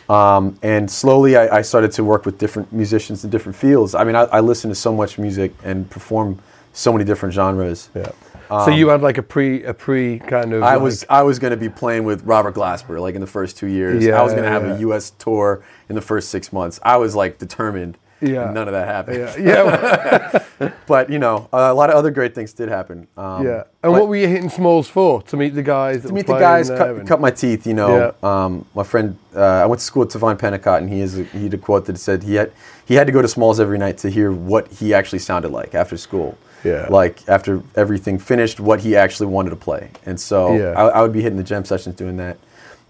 Um, 0.09 0.57
and 0.61 0.89
slowly, 0.89 1.37
I, 1.37 1.57
I 1.57 1.61
started 1.61 1.91
to 1.93 2.03
work 2.03 2.25
with 2.25 2.37
different 2.37 2.71
musicians 2.73 3.23
in 3.23 3.29
different 3.29 3.55
fields. 3.55 3.95
I 3.95 4.03
mean, 4.03 4.15
I, 4.15 4.23
I 4.23 4.39
listen 4.39 4.69
to 4.69 4.75
so 4.75 4.93
much 4.93 5.17
music 5.17 5.53
and 5.63 5.89
perform 5.89 6.39
so 6.73 6.91
many 6.91 7.05
different 7.05 7.33
genres. 7.33 7.89
yeah. 7.95 8.11
so 8.49 8.69
you 8.69 8.89
had 8.89 9.01
like 9.01 9.17
a 9.17 9.23
pre, 9.23 9.63
a 9.63 9.73
pre 9.73 10.19
kind 10.19 10.53
of. 10.53 10.63
Um, 10.63 10.67
I 10.67 10.73
like- 10.73 10.83
was 10.83 11.05
I 11.09 11.21
was 11.23 11.39
going 11.39 11.51
to 11.51 11.57
be 11.57 11.69
playing 11.69 12.03
with 12.03 12.23
Robert 12.23 12.55
Glasper 12.55 12.99
like 12.99 13.15
in 13.15 13.21
the 13.21 13.27
first 13.27 13.57
two 13.57 13.67
years. 13.67 14.03
Yeah, 14.03 14.19
I 14.19 14.23
was 14.23 14.33
going 14.33 14.43
to 14.43 14.49
have 14.49 14.63
yeah. 14.63 14.75
a 14.75 14.79
U.S. 14.79 15.11
tour 15.11 15.63
in 15.89 15.95
the 15.95 16.01
first 16.01 16.29
six 16.29 16.51
months. 16.51 16.79
I 16.83 16.97
was 16.97 17.15
like 17.15 17.37
determined. 17.37 17.97
Yeah. 18.21 18.45
and 18.45 18.53
none 18.53 18.67
of 18.67 18.73
that 18.73 18.87
happened. 18.87 19.17
Yeah, 19.43 20.43
yeah, 20.59 20.69
But 20.87 21.09
you 21.09 21.19
know, 21.19 21.49
a 21.51 21.73
lot 21.73 21.89
of 21.89 21.95
other 21.95 22.11
great 22.11 22.35
things 22.35 22.53
did 22.53 22.69
happen. 22.69 23.07
Um, 23.17 23.45
yeah. 23.45 23.63
And 23.83 23.91
what 23.93 24.07
were 24.07 24.15
you 24.15 24.27
hitting 24.27 24.49
Smalls 24.49 24.87
for? 24.87 25.21
To 25.23 25.37
meet 25.37 25.55
the 25.55 25.63
guys. 25.63 26.03
To 26.03 26.13
meet 26.13 26.27
the 26.27 26.37
guys, 26.37 26.69
cut, 26.69 26.89
and- 26.89 27.07
cut 27.07 27.19
my 27.19 27.31
teeth. 27.31 27.65
You 27.65 27.73
know, 27.73 28.13
um, 28.23 28.65
my 28.75 28.83
friend. 28.83 29.17
Uh, 29.35 29.39
I 29.41 29.65
went 29.65 29.79
to 29.79 29.85
school 29.85 30.01
with 30.05 30.13
Tivon 30.13 30.37
Pennicott, 30.37 30.79
and 30.79 30.89
he 30.89 31.01
is 31.01 31.17
a, 31.17 31.23
he 31.23 31.45
had 31.45 31.53
a 31.53 31.57
quote 31.57 31.85
that 31.85 31.97
said 31.97 32.23
he 32.23 32.35
had 32.35 32.51
he 32.85 32.95
had 32.95 33.07
to 33.07 33.13
go 33.13 33.21
to 33.21 33.27
Smalls 33.27 33.59
every 33.59 33.77
night 33.77 33.97
to 33.99 34.09
hear 34.09 34.31
what 34.31 34.67
he 34.71 34.93
actually 34.93 35.19
sounded 35.19 35.51
like 35.51 35.73
after 35.73 35.97
school. 35.97 36.37
Yeah. 36.63 36.85
Like 36.89 37.27
after 37.27 37.63
everything 37.75 38.19
finished, 38.19 38.59
what 38.59 38.81
he 38.81 38.95
actually 38.95 39.27
wanted 39.27 39.49
to 39.51 39.55
play, 39.55 39.89
and 40.05 40.19
so 40.19 40.55
Yeah. 40.55 40.73
I, 40.77 40.87
I 40.89 41.01
would 41.01 41.11
be 41.13 41.21
hitting 41.23 41.37
the 41.37 41.43
jam 41.43 41.65
sessions 41.65 41.95
doing 41.95 42.17
that. 42.17 42.37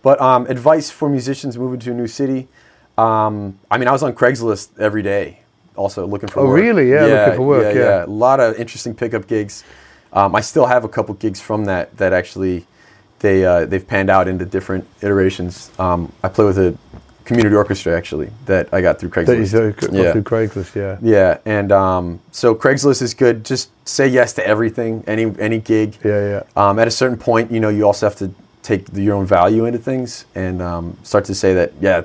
But 0.01 0.19
um, 0.19 0.45
advice 0.47 0.89
for 0.91 1.07
musicians 1.07 1.57
moving 1.57 1.79
to 1.81 1.91
a 1.91 1.93
new 1.93 2.07
city. 2.07 2.49
Um, 3.01 3.59
I 3.69 3.77
mean, 3.77 3.87
I 3.87 3.91
was 3.91 4.03
on 4.03 4.13
Craigslist 4.13 4.79
every 4.79 5.01
day, 5.01 5.39
also 5.75 6.05
looking 6.05 6.29
for 6.29 6.41
work. 6.41 6.47
Oh, 6.47 6.51
work. 6.51 6.61
really? 6.61 6.89
Yeah, 6.89 7.05
looking 7.05 7.35
for 7.35 7.47
work, 7.47 7.75
yeah. 7.75 8.05
A 8.05 8.07
lot 8.07 8.39
of 8.39 8.55
interesting 8.59 8.93
pickup 8.93 9.27
gigs. 9.27 9.63
Um, 10.13 10.35
I 10.35 10.41
still 10.41 10.65
have 10.65 10.83
a 10.83 10.89
couple 10.89 11.15
gigs 11.15 11.39
from 11.39 11.65
that 11.65 11.97
that 11.97 12.13
actually 12.13 12.65
they 13.19 13.45
uh, 13.45 13.65
they've 13.65 13.87
panned 13.87 14.09
out 14.09 14.27
into 14.27 14.45
different 14.45 14.85
iterations. 15.01 15.71
Um, 15.79 16.11
I 16.23 16.27
play 16.27 16.45
with 16.45 16.57
a 16.57 16.77
community 17.23 17.55
orchestra 17.55 17.95
actually 17.95 18.29
that 18.45 18.67
I 18.73 18.81
got 18.81 18.99
through 18.99 19.09
Craigslist. 19.09 19.51
That 19.51 19.63
you 19.63 19.71
got 19.71 19.93
yeah. 19.93 20.11
through 20.11 20.23
Craigslist, 20.23 20.75
yeah. 20.75 20.97
Yeah, 21.01 21.37
and 21.45 21.71
um, 21.71 22.19
so 22.31 22.53
Craigslist 22.53 23.01
is 23.01 23.13
good. 23.13 23.45
Just 23.45 23.69
say 23.87 24.07
yes 24.07 24.33
to 24.33 24.45
everything, 24.45 25.03
any 25.07 25.33
any 25.39 25.59
gig. 25.59 25.97
Yeah, 26.03 26.27
yeah. 26.31 26.43
Um, 26.55 26.77
at 26.77 26.87
a 26.87 26.91
certain 26.91 27.17
point, 27.17 27.51
you 27.51 27.59
know, 27.59 27.69
you 27.69 27.85
also 27.85 28.05
have 28.05 28.17
to 28.17 28.33
take 28.63 28.85
the, 28.87 29.01
your 29.01 29.15
own 29.15 29.25
value 29.25 29.65
into 29.65 29.79
things 29.79 30.25
and 30.35 30.61
um, 30.61 30.97
start 31.03 31.25
to 31.25 31.33
say 31.33 31.53
that, 31.53 31.73
yeah, 31.81 32.03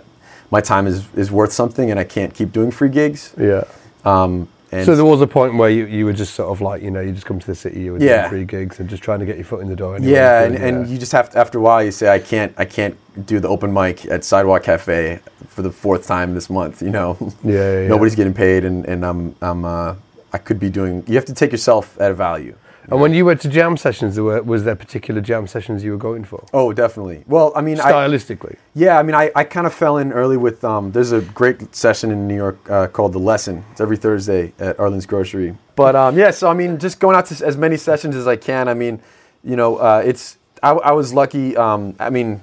my 0.51 0.61
time 0.61 0.87
is, 0.87 1.07
is 1.15 1.31
worth 1.31 1.53
something, 1.53 1.91
and 1.91 1.99
I 2.01 2.05
can't 2.05 2.33
keep 2.35 2.53
doing 2.53 2.71
free 2.71 2.89
gigs. 2.89 3.33
Yeah. 3.39 3.65
Um, 4.05 4.49
and 4.73 4.85
So 4.85 4.97
there 4.97 5.05
was 5.05 5.21
a 5.21 5.27
point 5.27 5.55
where 5.57 5.71
you, 5.71 5.87
you 5.87 6.05
were 6.05 6.13
just 6.13 6.35
sort 6.35 6.51
of 6.51 6.61
like, 6.61 6.83
you 6.83 6.91
know, 6.91 7.01
you 7.01 7.13
just 7.13 7.25
come 7.27 7.39
to 7.39 7.47
the 7.47 7.55
city, 7.55 7.81
you 7.83 7.93
were 7.93 7.99
doing 7.99 8.11
Yeah. 8.11 8.29
free 8.29 8.45
gigs 8.45 8.81
and 8.81 8.89
just 8.89 9.03
trying 9.03 9.21
to 9.21 9.27
get 9.27 9.37
your 9.37 9.45
foot 9.45 9.61
in 9.61 9.69
the 9.69 9.77
door. 9.77 9.97
Anyway, 9.97 10.13
yeah, 10.13 10.43
and, 10.43 10.57
and 10.57 10.89
you 10.89 10.99
just 10.99 11.13
have 11.13 11.31
to, 11.31 11.39
after 11.39 11.59
a 11.59 11.61
while, 11.61 11.83
you 11.85 11.93
say, 11.93 12.13
I 12.13 12.19
can't, 12.19 12.53
I 12.57 12.65
can't 12.65 12.97
do 13.27 13.39
the 13.41 13.49
open 13.49 13.73
mic 13.73 14.07
at 14.07 14.25
Sidewalk 14.25 14.65
Cafe 14.65 15.21
for 15.49 15.63
the 15.63 15.71
fourth 15.71 16.07
time 16.07 16.35
this 16.35 16.51
month. 16.51 16.83
You 16.83 16.91
know, 16.91 17.17
Yeah, 17.45 17.53
yeah, 17.53 17.81
yeah. 17.83 17.89
nobody's 17.89 18.15
getting 18.17 18.35
paid, 18.35 18.65
and 18.65 18.85
and 18.87 19.05
I'm, 19.07 19.35
I'm, 19.41 19.65
uh, 19.65 19.95
I 20.33 20.39
could 20.39 20.59
be 20.59 20.69
doing. 20.69 21.03
You 21.07 21.15
have 21.15 21.25
to 21.27 21.35
take 21.35 21.53
yourself 21.53 21.99
at 22.01 22.11
a 22.11 22.15
value. 22.15 22.55
And 22.91 23.01
when 23.01 23.13
you 23.13 23.25
went 23.25 23.41
to 23.41 23.49
jam 23.49 23.77
sessions, 23.77 24.15
there 24.15 24.25
were, 24.25 24.43
was 24.43 24.65
there 24.65 24.77
particular 24.77 25.21
jam 25.21 25.47
sessions 25.47 25.83
you 25.83 25.91
were 25.91 25.97
going 25.97 26.25
for? 26.25 26.47
Oh, 26.53 26.73
definitely. 26.73 27.25
Well, 27.27 27.53
I 27.57 27.61
mean, 27.61 27.81
I, 27.81 27.91
Stylistically. 27.93 28.57
Yeah, 28.75 28.99
I 28.99 29.03
mean, 29.03 29.15
I, 29.15 29.31
I 29.35 29.45
kind 29.45 29.67
of 29.67 29.75
fell 29.75 29.99
in 29.99 30.13
early 30.13 30.37
with. 30.37 30.65
Um, 30.65 30.93
there's 30.93 31.13
a 31.13 31.21
great 31.21 31.75
session 31.75 32.11
in 32.13 32.29
New 32.29 32.37
York 32.37 32.71
uh, 32.71 32.87
called 32.87 33.13
The 33.13 33.19
Lesson. 33.19 33.65
It's 33.73 33.81
every 33.81 33.97
Thursday 33.97 34.53
at 34.59 34.79
Arlene's 34.79 35.07
Grocery. 35.07 35.57
But 35.75 35.97
um, 35.97 36.17
yeah, 36.17 36.31
so 36.31 36.49
I 36.49 36.55
mean, 36.55 36.79
just 36.79 37.01
going 37.01 37.17
out 37.17 37.27
to 37.27 37.47
as 37.47 37.57
many 37.57 37.77
sessions 37.77 38.15
as 38.15 38.27
I 38.29 38.37
can. 38.37 38.69
I 38.69 38.75
mean, 38.75 39.03
you 39.43 39.57
know, 39.57 39.77
uh, 39.77 40.03
it's. 40.05 40.39
I, 40.63 40.71
I 40.71 40.93
was 40.93 41.13
lucky. 41.13 41.57
Um, 41.57 41.97
I 41.99 42.11
mean, 42.11 42.41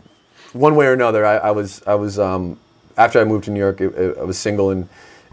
one 0.52 0.76
way 0.76 0.86
or 0.86 0.94
another, 0.94 1.26
I, 1.26 1.38
I 1.38 1.52
was 1.52 1.82
I 1.88 1.96
was 1.96 2.20
um, 2.20 2.60
after 2.98 3.20
I 3.20 3.24
moved 3.24 3.46
to 3.46 3.52
New 3.52 3.60
York, 3.60 3.82
I, 3.82 3.86
I 3.86 4.24
was 4.24 4.38
single 4.38 4.70
and 4.72 4.88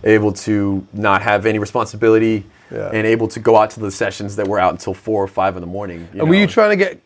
able 0.05 0.33
to 0.33 0.87
not 0.93 1.21
have 1.23 1.45
any 1.47 1.59
responsibility 1.59 2.47
Yeah. 2.73 2.91
and 2.93 3.07
able 3.07 3.27
to 3.29 3.41
go 3.41 3.57
out 3.57 3.71
to 3.71 3.81
the 3.81 3.91
sessions 3.91 4.37
that 4.37 4.47
were 4.47 4.59
out 4.59 4.73
until 4.73 4.95
four 4.95 5.23
or 5.23 5.29
five 5.29 5.57
in 5.57 5.61
the 5.61 5.67
morning. 5.67 6.09
And 6.13 6.29
were 6.29 6.35
you 6.37 6.47
trying 6.47 6.71
to 6.71 6.77
get 6.85 7.01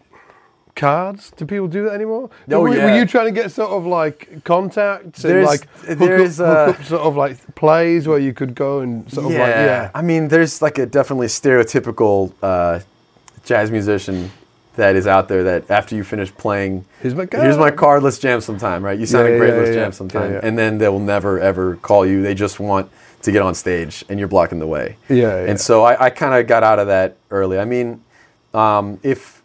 cards? 0.77 1.33
Do 1.37 1.47
people 1.47 1.69
do 1.69 1.85
that 1.85 1.93
anymore? 1.95 2.31
Oh, 2.51 2.61
were, 2.61 2.75
yeah. 2.77 2.85
were 2.85 2.97
you 2.99 3.07
trying 3.07 3.27
to 3.27 3.31
get 3.41 3.51
sort 3.53 3.71
of 3.71 3.87
like 3.87 4.45
contacts 4.45 5.25
and 5.25 5.33
There's- 5.33 5.47
like 5.47 5.69
hook, 5.87 5.99
there's, 5.99 6.41
up, 6.41 6.49
uh, 6.49 6.67
hook 6.73 6.81
up 6.81 6.87
sort 6.87 7.03
of 7.03 7.17
like 7.17 7.55
plays 7.55 8.07
where 8.09 8.19
you 8.19 8.33
could 8.35 8.55
go 8.55 8.81
and 8.81 9.11
sort 9.11 9.27
of 9.27 9.33
yeah. 9.33 9.39
like 9.41 9.55
yeah. 9.55 9.91
I 9.95 10.03
mean, 10.03 10.29
there's 10.29 10.61
like 10.61 10.79
a 10.79 10.87
definitely 10.87 11.29
stereotypical 11.29 12.33
uh, 12.43 12.81
jazz 13.45 13.71
musician 13.71 14.31
that 14.77 14.97
is 14.97 15.07
out 15.07 15.29
there 15.29 15.45
that 15.45 15.71
after 15.71 15.95
you 15.95 16.03
finish 16.03 16.35
playing, 16.35 16.85
Here's 17.01 17.15
my 17.15 17.29
here's 17.31 17.57
my 17.57 17.71
card. 17.71 17.79
card, 17.79 18.03
let's 18.03 18.19
jam 18.19 18.41
sometime, 18.41 18.85
right? 18.85 18.99
You 18.99 19.07
sounded 19.07 19.33
Yeah, 19.33 19.39
great, 19.39 19.55
let's 19.55 19.71
jam 19.71 19.93
sometime. 19.93 20.41
And 20.43 20.59
then 20.59 20.79
they 20.79 20.89
will 20.89 20.99
never 20.99 21.39
ever 21.39 21.77
call 21.77 22.05
you. 22.05 22.23
They 22.23 22.35
just 22.35 22.59
want 22.59 22.91
to 23.25 23.33
get 23.33 23.43
on 23.43 23.55
stage 23.55 24.05
and 24.09 24.19
you're 24.19 24.29
blocking 24.29 24.59
the 24.59 24.67
way. 24.67 24.97
Yeah, 25.09 25.17
yeah. 25.17 25.51
And 25.51 25.61
so 25.61 25.83
I, 25.85 26.07
I 26.07 26.11
kind 26.11 26.35
of 26.35 26.47
got 26.47 26.63
out 26.63 26.79
of 26.79 26.87
that 26.87 27.17
early. 27.31 27.59
I 27.59 27.65
mean, 27.65 28.03
um, 28.53 28.99
if 29.03 29.43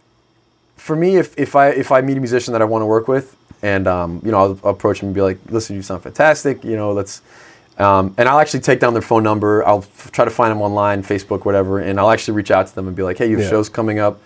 for 0.77 0.95
me, 0.95 1.17
if, 1.17 1.37
if 1.37 1.55
I 1.55 1.69
if 1.69 1.91
I 1.91 2.01
meet 2.01 2.17
a 2.17 2.19
musician 2.19 2.51
that 2.53 2.61
I 2.61 2.65
want 2.65 2.81
to 2.83 2.85
work 2.85 3.07
with, 3.07 3.35
and 3.61 3.87
um, 3.87 4.21
you 4.23 4.31
know, 4.31 4.37
I'll, 4.39 4.59
I'll 4.63 4.71
approach 4.71 4.99
him 5.01 5.07
and 5.07 5.15
be 5.15 5.21
like, 5.21 5.37
"Listen, 5.49 5.75
you 5.75 5.81
sound 5.81 6.03
fantastic. 6.03 6.63
You 6.63 6.75
know, 6.75 6.91
let's." 6.93 7.21
Um, 7.77 8.13
and 8.17 8.27
I'll 8.27 8.39
actually 8.39 8.59
take 8.59 8.81
down 8.81 8.91
their 8.93 9.01
phone 9.01 9.23
number. 9.23 9.65
I'll 9.65 9.79
f- 9.79 10.11
try 10.11 10.25
to 10.25 10.31
find 10.31 10.51
them 10.51 10.61
online, 10.61 11.01
Facebook, 11.01 11.45
whatever, 11.45 11.79
and 11.79 11.97
I'll 11.97 12.11
actually 12.11 12.33
reach 12.35 12.51
out 12.51 12.67
to 12.67 12.75
them 12.75 12.87
and 12.87 12.95
be 12.95 13.03
like, 13.03 13.17
"Hey, 13.17 13.29
you 13.29 13.37
have 13.37 13.45
Yeah. 13.45 13.49
shows 13.49 13.69
coming 13.69 13.99
up." 13.99 14.21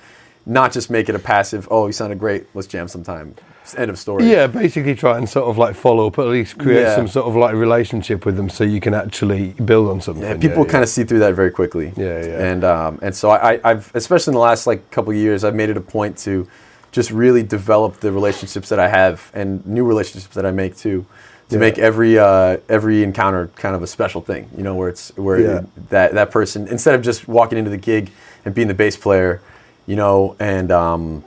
Not 0.45 0.73
just 0.73 0.89
make 0.89 1.07
it 1.07 1.15
a 1.15 1.19
passive. 1.19 1.67
Oh, 1.71 1.85
you 1.87 1.93
sounded 1.93 2.19
great. 2.19 2.47
Let's 2.53 2.67
jam 2.67 2.87
sometime. 2.87 3.35
End 3.77 3.89
of 3.89 3.97
story. 3.97 4.29
Yeah, 4.29 4.47
basically 4.47 4.93
try 4.93 5.17
and 5.17 5.27
sort 5.27 5.45
of 5.49 5.57
like 5.57 5.73
follow 5.75 6.07
up, 6.07 6.19
at 6.19 6.25
least 6.27 6.57
create 6.57 6.81
Yeah. 6.81 6.95
some 6.95 7.07
sort 7.07 7.27
of 7.27 7.35
like 7.35 7.55
relationship 7.55 8.25
with 8.25 8.35
them, 8.35 8.49
so 8.49 8.63
you 8.63 8.79
can 8.81 8.93
actually 8.93 9.49
build 9.53 9.89
on 9.89 10.01
something. 10.01 10.23
Yeah, 10.23 10.37
people 10.37 10.65
kind 10.65 10.83
of 10.83 10.89
see 10.89 11.03
through 11.05 11.19
that 11.19 11.33
very 11.33 11.49
quickly. 11.51 11.93
Yeah, 11.95 12.23
yeah. 12.25 12.43
And 12.51 12.63
um, 12.63 12.99
and 13.01 13.15
so 13.15 13.29
I, 13.29 13.53
I- 13.53 13.59
I've 13.63 13.91
especially 13.95 14.31
in 14.31 14.35
the 14.35 14.41
last 14.41 14.67
like 14.67 14.91
couple 14.91 15.11
of 15.11 15.17
years, 15.17 15.43
I've 15.43 15.55
made 15.55 15.69
it 15.69 15.77
a 15.77 15.81
point 15.81 16.17
to 16.19 16.47
just 16.91 17.09
really 17.09 17.41
develop 17.41 18.01
the 18.01 18.11
relationships 18.11 18.69
that 18.69 18.79
I 18.79 18.87
have 18.89 19.31
and 19.33 19.65
new 19.65 19.83
relationships 19.85 20.35
that 20.35 20.45
I 20.45 20.51
make 20.51 20.75
too, 20.77 21.05
to 21.49 21.55
Yeah. 21.55 21.59
make 21.59 21.79
every 21.79 22.19
uh, 22.19 22.57
every 22.69 23.01
encounter 23.01 23.47
kind 23.55 23.75
of 23.75 23.81
a 23.81 23.87
special 23.87 24.21
thing. 24.21 24.49
You 24.57 24.63
know, 24.63 24.75
where 24.75 24.89
it's 24.89 25.15
where 25.17 25.39
Yeah. 25.39 25.61
that 25.89 26.13
that 26.13 26.31
person 26.31 26.67
instead 26.67 26.95
of 26.95 27.01
just 27.01 27.27
walking 27.27 27.57
into 27.57 27.71
the 27.71 27.77
gig 27.91 28.11
and 28.45 28.53
being 28.53 28.67
the 28.67 28.73
bass 28.73 28.97
player, 28.97 29.39
you 29.87 29.95
know, 29.95 30.35
and 30.39 30.69
um, 30.71 31.23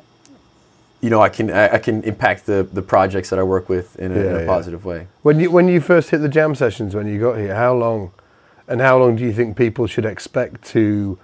you 1.07 1.11
know, 1.11 1.21
I 1.23 1.29
can 1.29 1.53
I, 1.53 1.79
can 1.79 2.03
impact 2.03 2.47
the 2.47 2.67
the 2.73 2.83
projects 2.83 3.31
that 3.31 3.39
I 3.39 3.45
work 3.45 3.69
with 3.69 3.95
in 3.97 4.11
a, 4.11 4.15
in 4.17 4.25
Yeah, 4.25 4.31
a 4.33 4.41
yeah. 4.41 4.47
positive 4.47 4.85
way. 4.85 5.07
When 5.23 5.39
you 5.39 5.53
when 5.53 5.69
you 5.69 5.81
first 5.81 6.11
hit 6.11 6.19
the 6.19 6.29
jam 6.29 6.57
sessions 6.57 6.97
when 6.97 7.07
you 7.07 7.21
got 7.21 7.35
here, 7.39 7.55
how 7.55 7.75
long, 7.77 8.11
and 8.67 8.81
how 8.81 8.99
long 8.99 9.15
do 9.15 9.23
you 9.23 9.33
think 9.33 9.57
people 9.57 9.87
should 9.87 10.05
expect 10.05 10.65
to 10.75 11.17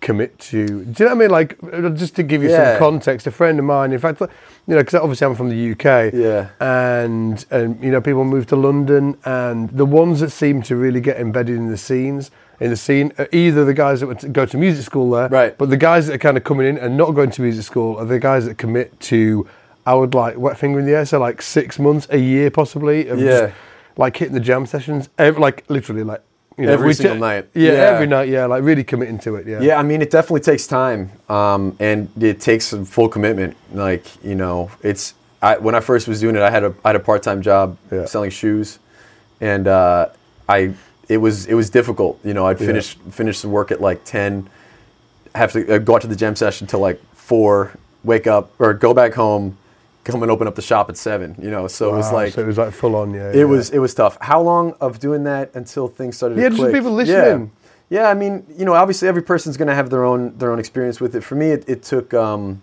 commit 0.00 0.38
to? 0.50 0.66
Do 0.68 0.72
you 0.72 0.84
know 0.84 1.06
what 1.06 1.10
I 1.10 1.14
mean? 1.14 1.30
Like 1.30 1.58
uh, 1.64 1.88
just 1.90 2.14
to 2.14 2.22
give 2.22 2.44
you 2.44 2.50
Yeah. 2.50 2.74
some 2.74 2.78
context, 2.78 3.26
a 3.26 3.32
friend 3.32 3.58
of 3.58 3.64
mine, 3.64 3.90
in 3.92 3.98
fact, 3.98 4.20
you 4.20 4.28
know, 4.76 4.78
because 4.78 4.94
obviously 4.94 5.26
I'm 5.26 5.34
from 5.34 5.48
the 5.48 5.72
UK, 5.72 6.12
Yeah. 6.14 6.50
and 6.60 7.44
and 7.50 7.82
you 7.82 7.90
know 7.90 8.00
people 8.00 8.24
move 8.24 8.46
to 8.46 8.56
London, 8.56 9.16
and 9.24 9.68
the 9.70 9.84
ones 10.02 10.20
that 10.20 10.30
seem 10.30 10.62
to 10.62 10.76
really 10.76 11.00
get 11.00 11.18
embedded 11.18 11.56
in 11.56 11.66
the 11.68 11.78
scenes. 11.78 12.30
In 12.60 12.70
the 12.70 12.76
scene, 12.76 13.12
are 13.18 13.28
either 13.30 13.64
the 13.64 13.74
guys 13.74 14.00
that 14.00 14.06
would 14.08 14.32
go 14.32 14.44
to 14.44 14.56
music 14.56 14.84
school 14.84 15.10
there, 15.10 15.28
Right. 15.28 15.56
But 15.56 15.70
the 15.70 15.76
guys 15.76 16.06
that 16.08 16.14
are 16.14 16.18
kind 16.18 16.36
of 16.36 16.42
coming 16.44 16.66
in 16.66 16.76
and 16.78 16.96
not 16.96 17.12
going 17.14 17.30
to 17.30 17.42
music 17.42 17.64
school 17.64 17.96
are 17.98 18.04
the 18.04 18.18
guys 18.18 18.46
that 18.46 18.58
commit 18.58 18.98
to, 19.00 19.46
I 19.86 19.94
would 19.94 20.12
like 20.14 20.36
wet 20.38 20.58
finger 20.58 20.80
in 20.80 20.86
the 20.86 20.92
air, 20.92 21.04
so 21.06 21.18
like 21.20 21.40
six 21.40 21.78
months, 21.78 22.08
a 22.10 22.18
year 22.18 22.50
possibly, 22.50 23.08
of 23.08 23.18
Yeah. 23.20 23.26
just, 23.40 23.54
like 23.96 24.16
hitting 24.16 24.34
the 24.34 24.40
jam 24.40 24.66
sessions, 24.66 25.08
ev 25.18 25.38
like 25.38 25.64
literally 25.68 26.02
like 26.04 26.20
you 26.56 26.66
know, 26.66 26.72
Every 26.72 26.92
single 26.92 27.18
night. 27.18 27.46
Yeah, 27.54 27.72
Yeah. 27.72 27.78
every 27.94 28.08
night. 28.08 28.28
Yeah, 28.28 28.46
like 28.46 28.64
really 28.64 28.82
committing 28.82 29.18
to 29.20 29.36
it. 29.36 29.46
Yeah. 29.46 29.60
Yeah, 29.60 29.78
I 29.78 29.84
mean, 29.84 30.02
it 30.02 30.10
definitely 30.10 30.40
takes 30.40 30.66
time, 30.66 31.10
um, 31.28 31.76
and 31.78 32.08
it 32.20 32.40
takes 32.40 32.64
some 32.66 32.84
full 32.84 33.08
commitment. 33.08 33.56
Like 33.72 34.04
you 34.24 34.34
know, 34.34 34.68
it's 34.82 35.14
I, 35.40 35.56
when 35.58 35.76
I 35.76 35.80
first 35.80 36.08
was 36.08 36.18
doing 36.18 36.34
it, 36.34 36.42
I 36.42 36.50
had 36.50 36.64
a 36.64 36.74
I 36.84 36.88
had 36.88 36.96
a 36.96 37.00
part 37.00 37.22
time 37.22 37.42
job 37.42 37.76
Yeah. 37.92 38.06
selling 38.06 38.30
shoes, 38.30 38.80
and 39.40 39.68
uh, 39.68 40.06
I 40.48 40.72
it 41.08 41.18
was 41.18 41.46
it 41.46 41.54
was 41.54 41.70
difficult. 41.70 42.18
You 42.24 42.34
know, 42.34 42.46
I'd 42.46 42.60
Yeah. 42.60 42.66
finish 42.66 42.98
finish 43.10 43.40
the 43.40 43.48
work 43.48 43.70
at 43.70 43.80
like 43.80 44.04
ten, 44.04 44.48
have 45.34 45.52
to 45.52 45.74
uh, 45.74 45.78
go 45.78 45.94
out 45.96 46.02
to 46.02 46.06
the 46.06 46.16
jam 46.16 46.36
session 46.36 46.66
till 46.66 46.80
like 46.80 47.00
four, 47.14 47.72
wake 48.04 48.26
up 48.26 48.50
or 48.58 48.72
go 48.74 48.92
back 48.94 49.14
home, 49.14 49.56
come 50.04 50.22
and 50.22 50.30
open 50.30 50.46
up 50.46 50.54
the 50.54 50.62
shop 50.62 50.88
at 50.90 50.96
seven. 50.96 51.34
You 51.40 51.50
know, 51.50 51.66
so 51.68 51.92
it 51.92 51.96
was 51.96 52.12
like 52.12 52.34
so 52.34 52.42
it 52.42 52.46
was 52.46 52.58
like 52.58 52.72
full 52.72 52.96
on. 52.96 53.14
Yeah. 53.14 53.30
it 53.30 53.36
yeah. 53.36 53.44
was 53.44 53.70
it 53.70 53.78
was 53.78 53.94
tough. 53.94 54.18
How 54.20 54.40
long 54.40 54.74
of 54.80 54.98
doing 55.00 55.24
that 55.24 55.54
until 55.54 55.88
things 55.88 56.16
started 56.16 56.38
Yeah, 56.38 56.44
to 56.44 56.50
just 56.50 56.60
click? 56.60 56.72
people 56.74 57.04
Yeah. 57.04 57.46
Yeah, 57.90 58.10
I 58.10 58.12
mean, 58.14 58.44
you 58.54 58.66
know, 58.66 58.74
obviously 58.74 59.08
every 59.08 59.22
person's 59.22 59.56
going 59.56 59.68
to 59.68 59.74
have 59.74 59.88
their 59.88 60.04
own 60.04 60.36
their 60.36 60.52
own 60.52 60.58
experience 60.58 61.00
with 61.00 61.14
it. 61.16 61.24
For 61.24 61.34
me, 61.36 61.50
it, 61.52 61.64
it 61.66 61.82
took. 61.82 62.12
Um, 62.12 62.60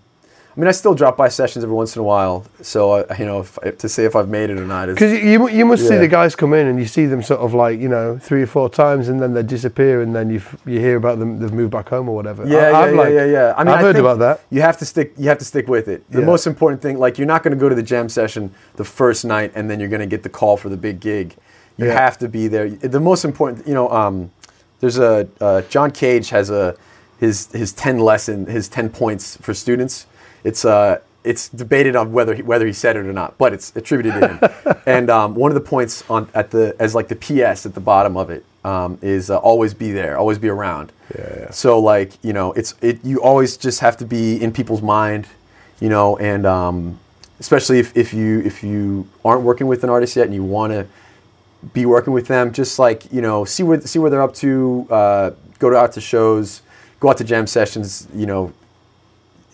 I 0.55 0.61
mean, 0.61 0.69
I 0.69 0.71
still 0.71 0.95
drop 0.95 1.17
by 1.17 1.27
sessions 1.27 1.65
every 1.65 1.75
once 1.75 1.97
in 1.97 1.99
a 1.99 2.03
while. 2.03 2.45
So 2.61 2.91
uh, 2.93 3.15
you 3.19 3.25
know, 3.25 3.41
if, 3.41 3.77
to 3.79 3.89
say 3.89 4.05
if 4.05 4.15
I've 4.15 4.29
made 4.29 4.49
it 4.49 4.57
or 4.57 4.65
not 4.65 4.87
Because 4.87 5.11
you, 5.11 5.17
you, 5.19 5.39
mu- 5.39 5.49
you 5.49 5.65
must 5.65 5.85
see 5.85 5.97
the 5.97 6.07
guys 6.07 6.33
come 6.33 6.53
in 6.53 6.67
and 6.67 6.79
you 6.79 6.85
see 6.85 7.07
them 7.07 7.21
sort 7.21 7.41
of 7.41 7.53
like 7.53 7.77
you 7.79 7.89
know 7.89 8.17
three 8.17 8.41
or 8.41 8.47
four 8.47 8.69
times 8.69 9.09
and 9.09 9.21
then 9.21 9.33
they 9.33 9.43
disappear 9.43 10.01
and 10.01 10.15
then 10.15 10.29
you 10.29 10.41
you 10.65 10.79
hear 10.79 10.95
about 10.95 11.19
them 11.19 11.39
they've 11.39 11.51
moved 11.51 11.71
back 11.71 11.89
home 11.89 12.07
or 12.07 12.15
whatever. 12.15 12.47
Yeah, 12.47 12.57
I, 12.57 12.69
yeah, 12.69 12.77
I've 12.79 12.91
yeah, 12.95 13.01
like, 13.01 13.13
yeah, 13.13 13.25
yeah. 13.25 13.53
I 13.57 13.63
mean, 13.65 13.73
I've 13.73 13.79
I 13.79 13.81
heard 13.81 13.95
about 13.97 14.19
that. 14.19 14.41
You 14.49 14.61
have 14.61 14.77
to 14.77 14.85
stick. 14.85 15.13
You 15.17 15.27
have 15.27 15.39
to 15.39 15.45
stick 15.45 15.67
with 15.67 15.89
it. 15.89 16.09
The 16.09 16.19
Yeah. 16.19 16.25
most 16.25 16.47
important 16.47 16.81
thing, 16.81 16.97
like, 16.99 17.17
you're 17.17 17.27
not 17.27 17.43
going 17.43 17.53
to 17.53 17.59
go 17.59 17.67
to 17.67 17.75
the 17.75 17.83
jam 17.83 18.07
session 18.07 18.53
the 18.77 18.85
first 18.85 19.25
night 19.25 19.51
and 19.55 19.69
then 19.69 19.81
you're 19.81 19.89
going 19.89 19.99
to 19.99 20.05
get 20.07 20.23
the 20.23 20.29
call 20.29 20.55
for 20.55 20.69
the 20.69 20.77
big 20.77 21.01
gig. 21.01 21.35
You 21.77 21.87
Yeah. 21.87 21.99
have 21.99 22.17
to 22.19 22.29
be 22.29 22.47
there. 22.47 22.69
The 22.69 23.01
most 23.01 23.25
important, 23.25 23.67
you 23.67 23.73
know, 23.73 23.89
um, 23.91 24.31
there's 24.79 24.97
a 24.99 25.27
uh, 25.41 25.63
John 25.63 25.91
Cage 25.91 26.29
has 26.29 26.49
a 26.49 26.75
his 27.19 27.47
his 27.51 27.73
ten 27.73 27.99
lesson 27.99 28.45
his 28.45 28.69
ten 28.69 28.87
points 28.89 29.35
for 29.41 29.53
students. 29.53 30.05
It's 30.45 30.63
uh 30.63 30.99
it's 31.25 31.49
debated 31.49 31.95
on 31.95 32.13
whether 32.13 32.35
he, 32.35 32.43
whether 32.43 32.67
he 32.67 32.71
said 32.71 32.95
it 32.95 32.99
or 32.99 33.11
not, 33.11 33.37
but 33.39 33.51
it's 33.51 33.75
attributed 33.75 34.13
to 34.21 34.27
him. 34.27 34.77
and 34.85 35.09
um, 35.09 35.33
one 35.33 35.49
of 35.49 35.55
the 35.55 35.67
points 35.69 36.07
on 36.09 36.29
at 36.33 36.51
the 36.51 36.75
as 36.79 36.93
like 36.93 37.07
the 37.07 37.15
PS 37.15 37.65
at 37.65 37.73
the 37.73 37.81
bottom 37.81 38.15
of 38.15 38.29
it 38.29 38.45
um, 38.63 38.99
is 39.01 39.29
uh, 39.29 39.37
always 39.37 39.73
be 39.73 39.91
there, 39.91 40.17
always 40.17 40.37
be 40.37 40.49
around. 40.49 40.91
Yeah, 41.17 41.35
yeah. 41.39 41.51
So 41.51 41.79
like 41.79 42.23
you 42.23 42.31
know, 42.31 42.53
it's 42.53 42.75
it. 42.81 43.03
You 43.03 43.21
always 43.21 43.57
just 43.57 43.79
have 43.79 43.97
to 43.97 44.05
be 44.05 44.41
in 44.41 44.53
people's 44.53 44.83
mind, 44.83 45.27
you 45.79 45.89
know, 45.89 46.15
and 46.17 46.45
um, 46.45 46.99
especially 47.39 47.79
if, 47.79 47.97
if 47.97 48.13
you 48.13 48.41
if 48.41 48.63
you 48.63 49.07
aren't 49.25 49.41
working 49.41 49.67
with 49.67 49.83
an 49.83 49.89
artist 49.89 50.15
yet 50.15 50.25
and 50.25 50.33
you 50.33 50.43
want 50.43 50.73
to 50.73 50.87
be 51.73 51.87
working 51.87 52.13
with 52.13 52.27
them, 52.27 52.53
just 52.53 52.77
like 52.77 53.11
you 53.11 53.21
know, 53.21 53.45
see 53.45 53.63
where 53.63 53.81
see 53.81 53.99
where 53.99 54.09
they're 54.11 54.21
up 54.21 54.35
to. 54.35 54.87
Uh, 54.89 55.31
go 55.57 55.69
to 55.69 55.75
out 55.77 55.93
to 55.93 56.01
shows, 56.01 56.61
go 56.99 57.09
out 57.09 57.17
to 57.17 57.23
jam 57.23 57.47
sessions. 57.47 58.07
You 58.13 58.25
know, 58.25 58.53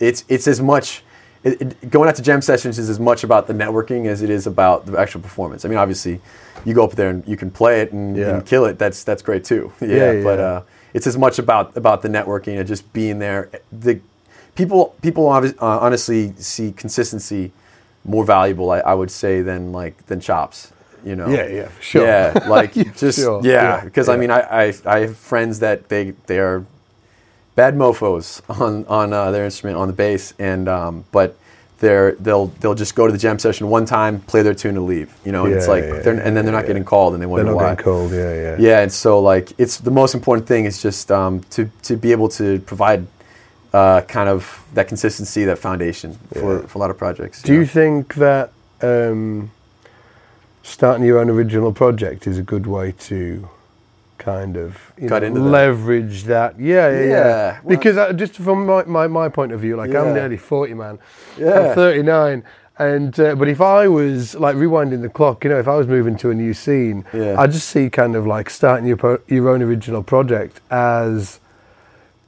it's 0.08 0.24
it's 0.28 0.46
as 0.46 0.60
much. 0.60 1.02
It, 1.44 1.60
it, 1.60 1.90
going 1.90 2.08
out 2.08 2.14
to 2.16 2.22
jam 2.22 2.40
sessions 2.40 2.78
is 2.78 2.88
as 2.88 3.00
much 3.00 3.24
about 3.24 3.46
the 3.48 3.52
networking 3.54 4.06
as 4.06 4.22
it 4.22 4.30
is 4.30 4.46
about 4.46 4.86
the 4.86 4.96
actual 4.98 5.20
performance. 5.20 5.64
I 5.64 5.68
mean, 5.68 5.78
obviously, 5.78 6.20
you 6.64 6.72
go 6.74 6.84
up 6.84 6.92
there 6.92 7.10
and 7.10 7.26
you 7.26 7.36
can 7.36 7.50
play 7.50 7.80
it 7.82 7.92
and, 7.92 8.16
Yeah. 8.16 8.28
and 8.36 8.46
kill 8.46 8.64
it. 8.66 8.78
That's 8.78 9.02
that's 9.04 9.22
great 9.22 9.44
too. 9.44 9.72
Yeah, 9.80 9.88
Yeah, 9.98 10.12
yeah. 10.12 10.22
but 10.24 10.38
uh, 10.38 10.62
it's 10.94 11.06
as 11.06 11.16
much 11.18 11.38
about 11.40 11.76
about 11.76 12.02
the 12.02 12.08
networking 12.08 12.58
and 12.58 12.68
just 12.68 12.92
being 12.92 13.18
there. 13.18 13.48
The 13.72 13.98
people 14.54 14.94
people 15.02 15.24
obvi- 15.24 15.56
uh, 15.60 15.78
honestly 15.80 16.32
see 16.36 16.72
consistency 16.72 17.50
more 18.04 18.24
valuable, 18.24 18.70
I, 18.70 18.78
I 18.80 18.94
would 18.94 19.10
say, 19.10 19.42
than 19.42 19.72
like 19.72 20.06
than 20.06 20.20
chops. 20.20 20.72
You 21.04 21.16
know. 21.16 21.28
Yeah, 21.28 21.48
yeah, 21.48 21.68
sure. 21.80 22.06
Yeah, 22.06 22.46
like 22.48 22.74
just 22.96 23.18
sure. 23.18 23.40
yeah, 23.42 23.52
Yeah, 23.78 23.84
because 23.84 24.08
I 24.08 24.16
mean, 24.16 24.30
I, 24.30 24.40
I 24.68 24.74
I 24.86 24.98
have 25.00 25.16
friends 25.16 25.58
that 25.58 25.88
they 25.88 26.12
they 26.28 26.38
are 26.38 26.64
bad 27.54 27.76
mofo's 27.76 28.42
on 28.48 28.84
on 28.86 29.12
uh, 29.12 29.30
their 29.30 29.44
instrument 29.44 29.78
on 29.78 29.88
the 29.88 29.94
bass, 29.94 30.34
and 30.38 30.68
um, 30.68 31.04
but 31.12 31.36
they're 31.78 32.12
they'll 32.12 32.46
they'll 32.60 32.74
just 32.74 32.94
go 32.94 33.06
to 33.06 33.12
the 33.12 33.18
jam 33.18 33.38
session 33.38 33.68
one 33.68 33.84
time, 33.84 34.20
play 34.20 34.42
their 34.42 34.54
tune, 34.54 34.76
and 34.76 34.86
leave. 34.86 35.12
You 35.24 35.32
know, 35.32 35.44
and 35.46 35.54
it's 35.54 35.68
like 35.68 35.84
yeah, 35.84 36.00
they're, 36.00 36.14
and 36.14 36.36
then 36.36 36.44
they're 36.44 36.52
not 36.52 36.64
yeah. 36.64 36.68
getting 36.68 36.84
called, 36.84 37.14
and 37.14 37.22
they 37.22 37.26
wonder 37.26 37.44
they're 37.44 37.52
not 37.54 37.62
why. 37.62 37.70
getting 37.70 37.84
cold. 37.84 38.12
Yeah, 38.12 38.34
yeah. 38.34 38.56
Yeah, 38.58 38.80
and 38.80 38.92
so 38.92 39.20
like 39.20 39.52
it's 39.58 39.78
the 39.78 39.90
most 39.90 40.14
important 40.14 40.46
thing 40.46 40.64
is 40.64 40.80
just 40.80 41.10
um, 41.10 41.40
to 41.50 41.70
to 41.82 41.96
be 41.96 42.12
able 42.12 42.28
to 42.30 42.60
provide 42.60 43.06
uh, 43.72 44.02
kind 44.02 44.28
of 44.28 44.64
that 44.74 44.88
consistency, 44.88 45.44
that 45.44 45.58
foundation 45.58 46.18
for, 46.32 46.60
Yeah. 46.60 46.66
for 46.66 46.78
a 46.78 46.80
lot 46.80 46.90
of 46.90 46.98
projects. 46.98 47.42
Do 47.42 47.52
you 47.52 47.60
know? 47.60 47.66
think 47.66 48.14
that 48.14 48.52
um, 48.80 49.50
starting 50.62 51.04
your 51.04 51.18
own 51.18 51.30
original 51.30 51.72
project 51.72 52.26
is 52.26 52.38
a 52.38 52.42
good 52.42 52.66
way 52.66 52.92
to 52.92 53.48
kind 54.22 54.56
of 54.56 54.76
you 54.96 55.08
know, 55.08 55.16
into 55.16 55.40
leverage 55.40 56.24
that? 56.24 56.58
Yeah, 56.58 56.90
yeah, 56.90 57.00
yeah. 57.00 57.06
Yeah, 57.08 57.60
well- 57.62 57.76
because 57.76 57.96
uh, 57.96 58.12
just 58.12 58.34
from 58.36 58.66
my, 58.66 58.84
my, 58.84 59.06
my 59.06 59.28
point 59.28 59.52
of 59.52 59.60
view, 59.60 59.76
like 59.76 59.94
I'm 59.94 60.14
nearly 60.14 60.36
40, 60.36 60.74
man. 60.74 60.98
Yeah. 61.38 61.70
I'm 61.70 61.74
39. 61.74 62.44
And 62.78 63.18
uh, 63.20 63.34
but 63.34 63.48
if 63.48 63.60
I 63.60 63.86
was 63.86 64.34
like 64.34 64.56
rewinding 64.56 65.02
the 65.02 65.08
clock, 65.10 65.44
you 65.44 65.50
know, 65.50 65.58
if 65.58 65.68
I 65.68 65.76
was 65.76 65.86
moving 65.86 66.16
to 66.18 66.30
a 66.30 66.34
new 66.34 66.54
scene, 66.54 67.04
Yeah. 67.12 67.38
I 67.38 67.46
just 67.46 67.68
see 67.68 67.90
kind 67.90 68.16
of 68.16 68.26
like 68.26 68.48
starting 68.48 68.86
your 68.88 68.96
pro- 68.96 69.20
your 69.28 69.50
own 69.50 69.60
original 69.62 70.02
project 70.02 70.60
as 70.70 71.38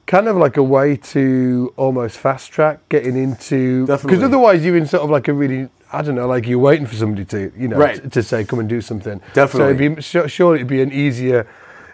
kind 0.05 0.27
of 0.27 0.37
like 0.37 0.55
a 0.57 0.63
way 0.63 0.95
to 0.97 1.73
almost 1.77 2.17
fast 2.19 2.51
track 2.51 2.77
getting 2.89 3.17
into 3.17 3.87
because 3.87 4.21
otherwise 4.21 4.63
you're 4.63 4.77
in 4.77 4.85
sort 4.85 5.01
of 5.01 5.09
like 5.09 5.27
a 5.27 5.33
really 5.33 5.67
I 5.91 6.01
don't 6.03 6.15
know, 6.15 6.27
like 6.27 6.45
you're 6.47 6.59
waiting 6.59 6.85
for 6.85 6.95
somebody 6.95 7.25
to, 7.25 7.51
you 7.57 7.67
know, 7.67 7.77
Right. 7.77 8.01
t- 8.03 8.09
to 8.09 8.21
say 8.23 8.43
come 8.43 8.59
and 8.59 8.67
do 8.69 8.81
something. 8.81 9.19
Definitely. 9.33 9.59
So 9.59 9.69
it'd 9.83 9.95
be, 9.95 10.01
su- 10.01 10.27
surely 10.27 10.57
it'd 10.59 10.67
be 10.67 10.81
an 10.81 10.91
easier, 10.91 11.47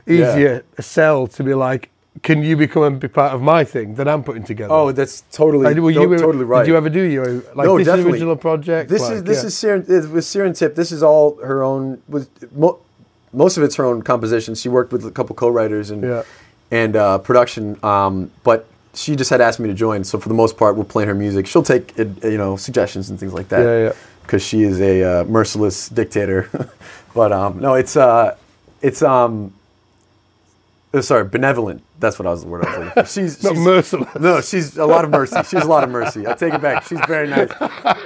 easier 0.08 0.64
sell 0.80 1.28
to 1.28 1.44
be 1.44 1.54
like, 1.54 1.90
can 2.24 2.44
you 2.44 2.58
become 2.58 2.84
and 2.84 3.00
be 3.00 3.08
part 3.08 3.34
of 3.34 3.42
my 3.42 3.64
thing 3.64 3.96
that 3.96 4.08
I'm 4.08 4.24
putting 4.24 4.44
together? 4.44 4.74
Oh, 4.74 4.92
that's 4.92 5.24
totally, 5.32 5.64
Like, 5.64 5.78
were 5.78 5.92
you, 5.92 6.18
totally 6.18 6.44
right. 6.44 6.60
Did 6.64 6.68
you 6.70 6.78
ever 6.78 6.90
do 6.90 7.02
your 7.02 7.26
like 7.56 7.66
No, 7.66 7.78
this 7.78 7.88
definitely. 7.88 8.12
original 8.14 8.36
project? 8.36 8.90
This 8.90 9.02
Like, 9.02 9.14
is 9.14 9.24
this 9.24 9.42
yeah. 9.42 9.48
is 9.48 9.84
Seren, 9.86 9.90
it 9.90 10.10
was 10.12 10.26
Sirintip. 10.26 10.76
This 10.76 10.92
is 10.92 11.02
all 11.04 11.38
her 11.38 11.64
own. 11.64 12.02
Mo- 12.54 12.80
most 13.34 13.56
of 13.58 13.64
it's 13.64 13.76
her 13.78 13.86
own 13.86 14.02
composition. 14.02 14.56
She 14.56 14.68
worked 14.68 14.92
with 14.92 15.06
a 15.06 15.12
couple 15.12 15.36
co-writers 15.36 15.90
and 15.90 16.04
Yeah. 16.04 16.24
and 16.70 16.96
uh, 16.98 17.18
production. 17.20 17.78
Um, 17.84 18.30
but 18.44 18.68
she 18.94 19.16
just 19.16 19.30
had 19.30 19.40
asked 19.40 19.62
me 19.62 19.70
to 19.70 19.74
join. 19.74 20.04
So 20.04 20.20
for 20.20 20.28
the 20.28 20.36
most 20.36 20.58
part, 20.58 20.76
we're 20.76 20.84
playing 20.84 21.08
her 21.08 21.16
music. 21.16 21.48
She'll 21.48 21.64
take 21.64 21.98
uh, 21.98 22.04
you 22.28 22.38
know 22.38 22.58
suggestions 22.58 23.10
and 23.10 23.18
things 23.18 23.34
like 23.34 23.48
that. 23.50 23.62
Yeah, 23.64 23.84
yeah. 23.88 23.94
Because 24.24 24.44
she 24.44 24.64
is 24.64 24.82
a 24.82 25.04
uh, 25.04 25.24
merciless 25.24 25.88
dictator. 25.90 26.50
but 27.16 27.32
um, 27.32 27.60
no, 27.60 27.76
it's 27.76 27.96
uh, 27.96 28.36
it's 28.82 29.02
um. 29.02 29.54
Uh, 30.94 31.02
Sorry, 31.02 31.24
benevolent. 31.24 31.84
That's 32.00 32.20
what 32.20 32.26
I 32.26 32.32
was 32.32 32.42
the 32.44 32.48
word 32.50 32.66
I 32.66 32.70
was 32.70 32.78
looking 32.88 33.04
for. 33.04 33.10
She's, 33.10 33.44
Not 33.44 33.54
she's 33.56 33.60
merciless. 33.64 34.10
no, 34.20 34.42
she's 34.42 34.78
a 34.78 34.86
lot 34.86 35.06
of 35.06 35.12
mercy. 35.12 35.38
She's 35.44 35.64
a 35.64 35.68
lot 35.68 35.84
of 35.86 35.90
mercy. 35.90 36.28
I 36.28 36.34
take 36.34 36.54
it 36.54 36.62
back. 36.62 36.84
She's 36.84 37.00
very 37.08 37.28
nice. 37.28 37.50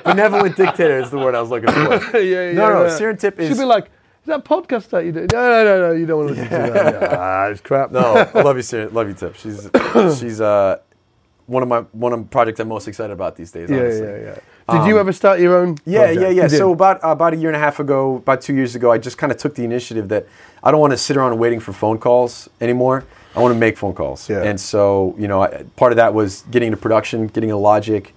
Benevolent 0.03 0.55
dictator 0.55 0.99
is 0.99 1.09
the 1.09 1.17
word 1.17 1.33
I 1.35 1.41
was 1.41 1.49
looking 1.49 1.69
for. 1.71 1.79
yeah, 2.19 2.47
yeah. 2.47 2.51
No, 2.53 2.69
no, 2.73 2.83
yeah. 2.85 2.89
Sirintip 2.99 3.39
is- 3.39 3.49
She'd 3.49 3.57
be 3.57 3.65
like, 3.65 3.85
is 3.85 4.27
that 4.27 4.43
podcast 4.45 4.89
that 4.89 5.05
you 5.05 5.11
do? 5.11 5.21
No, 5.31 5.49
no, 5.49 5.63
no, 5.63 5.79
no. 5.87 5.91
You 5.93 6.05
don't 6.05 6.25
want 6.25 6.35
to 6.35 6.41
listen 6.41 6.61
to 6.61 6.71
that. 6.73 7.13
Ah, 7.19 7.45
it's 7.47 7.61
crap. 7.61 7.91
No, 7.91 7.99
I 8.33 8.41
love 8.41 8.55
you, 8.57 8.63
Seren. 8.63 8.91
Love 8.93 9.07
you, 9.07 9.13
Tip. 9.13 9.35
She's 9.35 9.69
she's 10.19 10.41
uh, 10.41 10.77
one 11.47 11.61
of 11.63 11.69
my 11.69 11.81
one 11.91 12.11
of 12.13 12.19
the 12.19 12.25
projects 12.25 12.59
I'm 12.59 12.67
most 12.67 12.87
excited 12.87 13.13
about 13.13 13.35
these 13.35 13.51
days. 13.51 13.69
Yeah, 13.69 13.77
honestly. 13.77 14.05
yeah, 14.07 14.17
yeah. 14.17 14.39
Did 14.71 14.87
you 14.87 14.97
ever 14.97 15.13
start 15.13 15.39
your 15.39 15.57
own? 15.57 15.77
Yeah, 15.85 15.99
project? 16.05 16.21
yeah, 16.21 16.27
yeah. 16.29 16.43
You 16.43 16.49
did? 16.49 16.57
So 16.57 16.71
about 16.71 16.99
about 17.03 17.33
a 17.33 17.37
year 17.37 17.49
and 17.49 17.55
a 17.55 17.59
half 17.59 17.79
ago, 17.79 18.15
about 18.15 18.41
two 18.41 18.55
years 18.55 18.75
ago, 18.75 18.91
I 18.91 18.97
just 18.97 19.17
kind 19.17 19.31
of 19.31 19.37
took 19.37 19.53
the 19.53 19.63
initiative 19.63 20.09
that 20.09 20.25
I 20.63 20.71
don't 20.71 20.79
want 20.79 20.91
to 20.91 20.97
sit 20.97 21.15
around 21.17 21.37
waiting 21.37 21.59
for 21.59 21.71
phone 21.71 21.99
calls 21.99 22.49
anymore. 22.59 23.03
I 23.35 23.41
want 23.41 23.53
to 23.53 23.59
make 23.59 23.77
phone 23.77 23.93
calls. 23.93 24.27
Yeah. 24.29 24.43
And 24.43 24.59
so, 24.59 25.13
you 25.19 25.27
know, 25.27 25.41
I, 25.43 25.63
part 25.75 25.91
of 25.91 25.97
that 25.97 26.13
was 26.13 26.43
getting 26.51 26.67
into 26.67 26.77
production, 26.77 27.27
getting 27.27 27.51
a 27.51 27.57
Logic, 27.57 28.13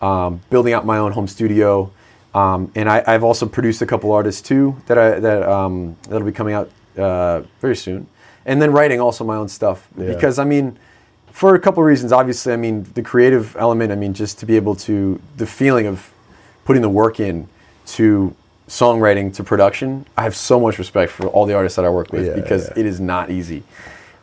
um, 0.00 0.40
building 0.48 0.72
out 0.72 0.86
my 0.86 0.96
own 0.98 1.12
home 1.12 1.26
studio, 1.26 1.90
um, 2.34 2.70
and 2.76 2.88
I, 2.88 3.02
I've 3.06 3.24
also 3.24 3.44
produced 3.46 3.82
a 3.82 3.86
couple 3.86 4.12
artists 4.12 4.40
too 4.40 4.76
that 4.86 4.96
I 4.96 5.20
that 5.20 5.42
um, 5.42 5.96
that'll 6.08 6.26
be 6.26 6.32
coming 6.32 6.54
out 6.54 6.70
uh, 6.96 7.42
very 7.60 7.76
soon, 7.76 8.06
and 8.46 8.62
then 8.62 8.72
writing 8.72 9.00
also 9.00 9.22
my 9.24 9.36
own 9.36 9.48
stuff 9.48 9.86
Yeah. 9.98 10.06
because 10.06 10.38
I 10.38 10.44
mean 10.44 10.78
for 11.32 11.54
a 11.54 11.58
couple 11.60 11.82
of 11.82 11.86
reasons. 11.86 12.12
Obviously, 12.12 12.52
I 12.52 12.56
mean 12.56 12.86
the 12.94 13.02
creative 13.02 13.56
element. 13.56 13.92
I 13.92 13.94
mean 13.96 14.14
just 14.14 14.38
to 14.40 14.46
be 14.46 14.56
able 14.56 14.74
to 14.76 15.20
the 15.36 15.46
feeling 15.46 15.86
of 15.86 16.10
putting 16.64 16.82
the 16.82 16.88
work 16.88 17.20
in 17.20 17.48
to 17.86 18.34
songwriting 18.68 19.34
to 19.34 19.42
production. 19.44 20.06
I 20.16 20.22
have 20.22 20.36
so 20.36 20.60
much 20.60 20.78
respect 20.78 21.10
for 21.12 21.26
all 21.28 21.46
the 21.46 21.54
artists 21.54 21.76
that 21.76 21.84
I 21.84 21.90
work 21.90 22.12
with 22.12 22.26
Yeah, 22.26 22.34
because 22.34 22.68
yeah. 22.68 22.80
it 22.80 22.86
is 22.86 23.00
not 23.00 23.30
easy, 23.30 23.62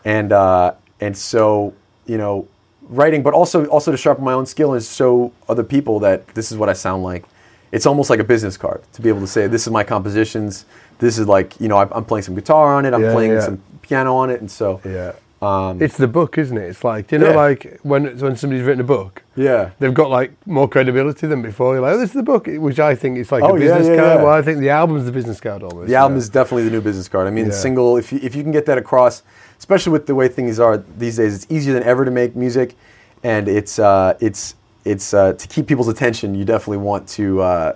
and 0.05 0.31
uh, 0.31 0.73
and 1.01 1.17
so 1.17 1.73
you 2.05 2.17
know 2.17 2.47
writing, 2.89 3.21
but 3.23 3.33
also 3.33 3.65
also 3.65 3.91
to 3.91 3.97
sharpen 3.97 4.23
my 4.23 4.33
own 4.33 4.45
skill 4.45 4.73
and 4.73 4.83
show 4.83 5.31
other 5.49 5.63
people 5.63 5.99
that 5.99 6.27
this 6.29 6.51
is 6.51 6.57
what 6.57 6.69
I 6.69 6.73
sound 6.73 7.03
like. 7.03 7.25
It's 7.73 7.85
almost 7.85 8.09
like 8.09 8.19
a 8.21 8.23
business 8.23 8.55
card 8.55 8.81
to 8.93 9.01
be 9.01 9.09
able 9.09 9.19
to 9.19 9.27
say 9.27 9.45
this 9.47 9.67
is 9.67 9.73
my 9.73 9.83
compositions. 9.83 10.65
This 10.99 11.17
is 11.19 11.27
like 11.27 11.59
you 11.59 11.67
know 11.67 11.77
I- 11.77 11.89
I'm 11.95 12.05
playing 12.05 12.23
some 12.23 12.35
guitar 12.35 12.73
on 12.75 12.85
it. 12.85 12.93
I'm 12.93 13.01
Yeah, 13.03 13.11
playing 13.13 13.41
some 13.41 13.61
piano 13.81 14.15
on 14.15 14.29
it, 14.29 14.39
and 14.39 14.49
so 14.49 14.79
Yeah. 14.85 15.11
Um, 15.41 15.79
it's 15.81 15.97
the 15.97 16.07
book, 16.07 16.37
isn't 16.39 16.57
it? 16.57 16.63
It's 16.63 16.83
like, 16.83 17.07
do 17.07 17.15
you 17.15 17.19
know, 17.21 17.29
Yeah. 17.29 17.35
like 17.35 17.79
when 17.83 18.17
when 18.17 18.35
somebody's 18.35 18.65
written 18.65 18.81
a 18.81 18.83
book, 18.83 19.21
yeah. 19.35 19.69
they've 19.77 19.93
got 19.93 20.09
like 20.09 20.31
more 20.47 20.67
credibility 20.67 21.27
than 21.27 21.43
before. 21.43 21.73
You're 21.75 21.83
like, 21.83 21.93
oh, 21.93 21.97
this 21.99 22.09
is 22.09 22.15
the 22.15 22.23
book, 22.23 22.47
which 22.47 22.79
I 22.79 22.95
think 22.95 23.19
is 23.19 23.31
like 23.31 23.43
Oh, 23.43 23.55
a 23.55 23.59
yeah, 23.59 23.65
business 23.77 23.87
yeah, 23.89 23.95
card. 23.97 24.17
yeah. 24.17 24.23
Well, 24.23 24.33
I 24.33 24.41
think 24.41 24.59
the 24.61 24.71
album's 24.71 25.05
the 25.05 25.11
business 25.11 25.39
card 25.39 25.61
almost. 25.61 25.89
The 25.89 25.95
album 25.95 26.17
is 26.17 26.27
definitely 26.29 26.63
the 26.63 26.71
new 26.71 26.81
business 26.81 27.07
card. 27.07 27.27
I 27.27 27.29
mean, 27.29 27.51
single. 27.51 27.97
If 27.97 28.11
you, 28.11 28.19
if 28.23 28.35
you 28.35 28.41
can 28.41 28.51
get 28.51 28.65
that 28.65 28.79
across, 28.79 29.21
especially 29.59 29.91
with 29.91 30.07
the 30.07 30.15
way 30.15 30.27
things 30.27 30.59
are 30.59 30.77
these 30.97 31.17
days, 31.17 31.35
it's 31.35 31.51
easier 31.51 31.73
than 31.75 31.83
ever 31.83 32.03
to 32.03 32.09
make 32.11 32.35
music, 32.35 32.75
and 33.23 33.47
it's 33.47 33.77
uh, 33.77 34.17
it's 34.19 34.55
it's 34.85 35.13
uh, 35.13 35.33
to 35.33 35.47
keep 35.47 35.67
people's 35.67 35.87
attention. 35.87 36.33
You 36.33 36.45
definitely 36.45 36.77
want 36.77 37.07
to 37.09 37.41
uh, 37.41 37.75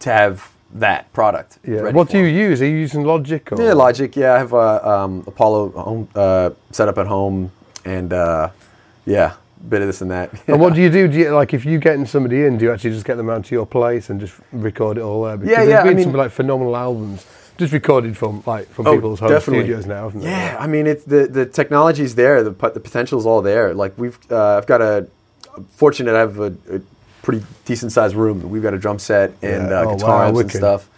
to 0.00 0.10
have 0.10 0.50
that 0.74 1.12
product. 1.12 1.58
Yeah. 1.66 1.90
What 1.90 2.08
do 2.10 2.18
you 2.18 2.24
use? 2.26 2.60
Are 2.60 2.66
you 2.66 2.76
using 2.76 3.04
Logic 3.04 3.50
or? 3.52 3.62
Yeah, 3.62 3.72
Logic. 3.74 4.14
Yeah, 4.16 4.34
I 4.34 4.38
have 4.38 4.52
a 4.52 4.88
um, 4.88 5.24
Apollo 5.26 5.70
home 5.70 6.08
uh, 6.14 6.50
set 6.72 6.88
up 6.88 6.98
at 6.98 7.06
home, 7.06 7.52
and 7.84 8.12
uh, 8.12 8.50
yeah, 9.06 9.34
bit 9.68 9.80
of 9.82 9.86
this 9.86 10.00
and 10.02 10.10
that. 10.10 10.30
And 10.48 10.60
what 10.60 10.74
do 10.76 10.82
you 10.82 10.90
do? 10.90 11.06
Do 11.08 11.16
you 11.18 11.30
like 11.34 11.54
if 11.54 11.64
you 11.64 11.78
getting 11.78 12.06
somebody 12.06 12.44
in? 12.44 12.58
Do 12.58 12.64
you 12.64 12.72
actually 12.72 12.90
just 12.90 13.04
get 13.06 13.16
them 13.16 13.30
out 13.30 13.44
to 13.46 13.54
your 13.54 13.66
place 13.66 14.10
and 14.10 14.20
just 14.20 14.34
record 14.52 14.98
it 14.98 15.02
all 15.02 15.22
there? 15.24 15.36
Because 15.36 15.50
Yeah, 15.50 15.58
there's 15.58 15.70
yeah, 15.70 15.80
I 15.80 15.84
been 15.84 15.96
mean- 15.96 16.04
some 16.06 16.12
like 16.14 16.32
phenomenal 16.32 16.76
albums 16.76 17.24
just 17.56 17.72
recorded 17.72 18.16
from 18.16 18.42
like 18.46 18.68
from 18.70 18.88
Oh, 18.88 18.94
people's 18.96 19.20
home 19.20 19.28
definitely. 19.30 19.62
studios 19.64 19.86
now. 19.86 20.04
Haven't 20.08 20.22
they? 20.22 20.26
Yeah, 20.28 20.56
I 20.58 20.66
mean, 20.66 20.88
it's 20.88 21.04
the 21.04 21.26
the 21.28 21.46
technology's 21.46 22.16
there. 22.16 22.42
The 22.42 22.50
the 22.50 22.80
potential's 22.80 23.26
all 23.26 23.42
there. 23.42 23.72
Like 23.74 23.96
we've, 23.96 24.18
uh, 24.28 24.56
I've 24.58 24.66
got 24.66 24.82
a 24.82 25.06
fortunate. 25.76 26.16
I 26.16 26.18
have 26.18 26.40
a, 26.40 26.52
a 26.68 26.80
pretty 27.24 27.44
decent 27.64 27.90
sized 27.92 28.14
room. 28.14 28.48
We've 28.50 28.62
got 28.62 28.74
a 28.74 28.78
drum 28.78 28.98
set 28.98 29.32
and 29.42 29.68
Yeah. 29.70 29.80
uh, 29.80 29.84
Oh, 29.86 29.94
guitar 29.96 30.32
wow, 30.32 30.38
and 30.38 30.50
stuff. 30.52 30.88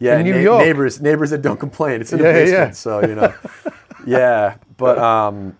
Yeah, 0.00 0.18
In 0.18 0.24
New 0.24 0.34
na- 0.34 0.40
York? 0.40 0.64
neighbors 0.64 1.00
neighbors 1.00 1.30
that 1.30 1.42
don't 1.42 1.60
complain. 1.60 2.00
It's 2.00 2.12
in 2.12 2.18
the 2.18 2.24
basement, 2.24 2.68
yeah. 2.70 2.70
so 2.72 3.00
you 3.06 3.14
know. 3.14 3.32
yeah, 4.06 4.56
but 4.76 4.98
um, 4.98 5.56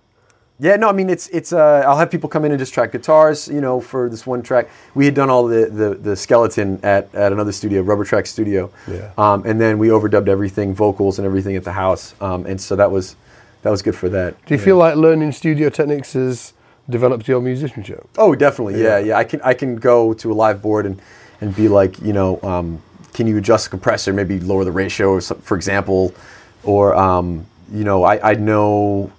yeah, 0.58 0.76
no, 0.76 0.88
I 0.88 0.92
mean 0.92 1.08
it's 1.10 1.28
it's. 1.28 1.52
Uh, 1.52 1.82
I'll 1.86 1.96
have 1.96 2.10
people 2.10 2.28
come 2.28 2.44
in 2.44 2.50
and 2.52 2.58
just 2.58 2.74
track 2.74 2.92
guitars. 2.92 3.48
You 3.48 3.60
know, 3.60 3.80
for 3.80 4.08
this 4.08 4.26
one 4.26 4.42
track, 4.42 4.68
we 4.94 5.04
had 5.04 5.14
done 5.14 5.30
all 5.30 5.46
the 5.46 5.66
the, 5.66 5.94
the 5.94 6.16
skeleton 6.16 6.80
at, 6.82 7.14
at 7.14 7.32
another 7.32 7.52
studio, 7.52 7.82
Rubber 7.82 8.04
Track 8.04 8.26
Studio. 8.26 8.70
Yeah. 8.88 9.10
Um, 9.18 9.44
and 9.46 9.60
then 9.60 9.78
we 9.78 9.88
overdubbed 9.88 10.28
everything, 10.28 10.74
vocals 10.74 11.18
and 11.18 11.26
everything 11.26 11.56
at 11.56 11.64
the 11.64 11.72
house. 11.72 12.14
Um, 12.20 12.44
and 12.46 12.60
so 12.60 12.76
that 12.76 12.90
was 12.90 13.16
that 13.62 13.70
was 13.70 13.82
good 13.82 13.96
for 13.96 14.08
that. 14.10 14.34
Do 14.46 14.54
you 14.54 14.60
feel 14.60 14.76
like 14.76 14.96
learning 14.96 15.32
studio 15.32 15.70
techniques 15.70 16.12
has 16.14 16.52
developed 16.88 17.26
your 17.28 17.40
musicianship? 17.40 18.06
Oh, 18.18 18.34
definitely. 18.34 18.80
Yeah, 18.82 18.98
Yeah. 18.98 19.06
yeah. 19.06 19.18
I 19.18 19.24
can 19.24 19.40
I 19.42 19.54
can 19.54 19.76
go 19.76 20.14
to 20.14 20.32
a 20.32 20.34
live 20.34 20.60
board 20.62 20.86
and 20.86 21.00
and 21.40 21.54
be 21.54 21.68
like, 21.68 22.00
you 22.00 22.12
know, 22.12 22.40
um, 22.42 22.80
can 23.12 23.26
you 23.26 23.36
adjust 23.38 23.64
the 23.64 23.70
compressor, 23.70 24.12
maybe 24.12 24.40
lower 24.40 24.64
the 24.64 24.72
ratio, 24.72 25.20
some, 25.20 25.38
for 25.40 25.56
example, 25.56 26.14
or 26.62 26.94
um, 26.94 27.46
you 27.72 27.84
know, 27.84 28.04
I, 28.04 28.32
I 28.32 28.34
know 28.34 29.10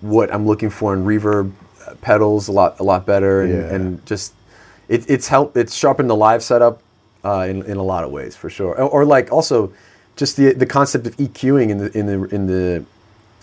what 0.00 0.32
I'm 0.34 0.46
looking 0.46 0.70
for 0.70 0.92
in 0.94 1.04
reverb 1.04 1.52
uh, 1.86 1.94
pedals 2.00 2.48
a 2.48 2.52
lot 2.52 2.80
a 2.80 2.82
lot 2.82 3.06
better, 3.06 3.42
and, 3.42 3.52
Yeah. 3.52 3.74
and 3.74 4.06
just 4.06 4.34
it, 4.88 5.08
it's 5.08 5.28
helped 5.28 5.56
it's 5.56 5.74
sharpened 5.74 6.10
the 6.10 6.16
live 6.16 6.42
setup 6.42 6.82
uh, 7.24 7.46
in 7.48 7.62
in 7.64 7.76
a 7.76 7.82
lot 7.82 8.04
of 8.04 8.10
ways 8.10 8.34
for 8.36 8.50
sure. 8.50 8.74
Or, 8.80 8.88
or 9.02 9.04
like 9.04 9.30
also 9.32 9.72
just 10.16 10.36
the 10.36 10.52
the 10.54 10.66
concept 10.66 11.06
of 11.06 11.16
EQing 11.18 11.70
in 11.70 11.78
the 11.78 11.98
in 11.98 12.06
the 12.06 12.24
in 12.34 12.46
the 12.46 12.84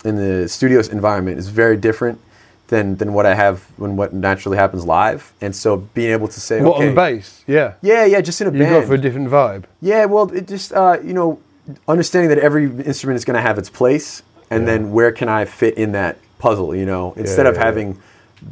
in 0.06 0.16
the 0.16 0.48
studio's 0.50 0.90
environment 0.90 1.38
is 1.40 1.48
very 1.50 1.78
different 1.78 2.20
than 2.70 2.96
than 2.98 3.14
what 3.14 3.26
I 3.26 3.36
have 3.36 3.64
when 3.78 3.96
what 3.98 4.14
naturally 4.14 4.58
happens 4.58 4.86
live. 4.86 5.34
And 5.42 5.56
so 5.56 5.78
being 5.94 6.12
able 6.12 6.28
to 6.28 6.40
say, 6.40 6.62
What 6.62 6.78
okay, 6.78 6.90
on 6.90 6.96
bass? 6.96 7.44
Yeah. 7.48 7.74
yeah, 7.82 8.06
yeah, 8.06 8.22
just 8.22 8.40
in 8.42 8.48
a 8.48 8.52
You 8.52 8.60
band. 8.60 8.72
go 8.72 8.88
for 8.88 8.94
a 8.94 8.98
different 8.98 9.30
vibe. 9.30 9.64
yeah, 9.82 10.06
well, 10.06 10.32
it 10.34 10.48
just 10.48 10.72
uh, 10.74 10.98
you 11.04 11.14
know, 11.14 11.40
understanding 11.88 12.30
that 12.30 12.40
every 12.40 12.66
instrument 12.86 13.18
is 13.18 13.26
going 13.26 13.36
to 13.36 13.42
have 13.42 13.58
its 13.58 13.70
place, 13.70 14.22
and 14.50 14.68
then 14.68 14.92
where 14.92 15.12
can 15.12 15.30
I 15.30 15.46
fit 15.46 15.78
in 15.78 15.92
that 15.94 16.18
puzzle? 16.40 16.76
You 16.76 16.86
know, 16.86 17.14
instead 17.18 17.46
of 17.46 17.56
yeah, 17.56 17.60
yeah. 17.62 17.66
having 17.66 18.00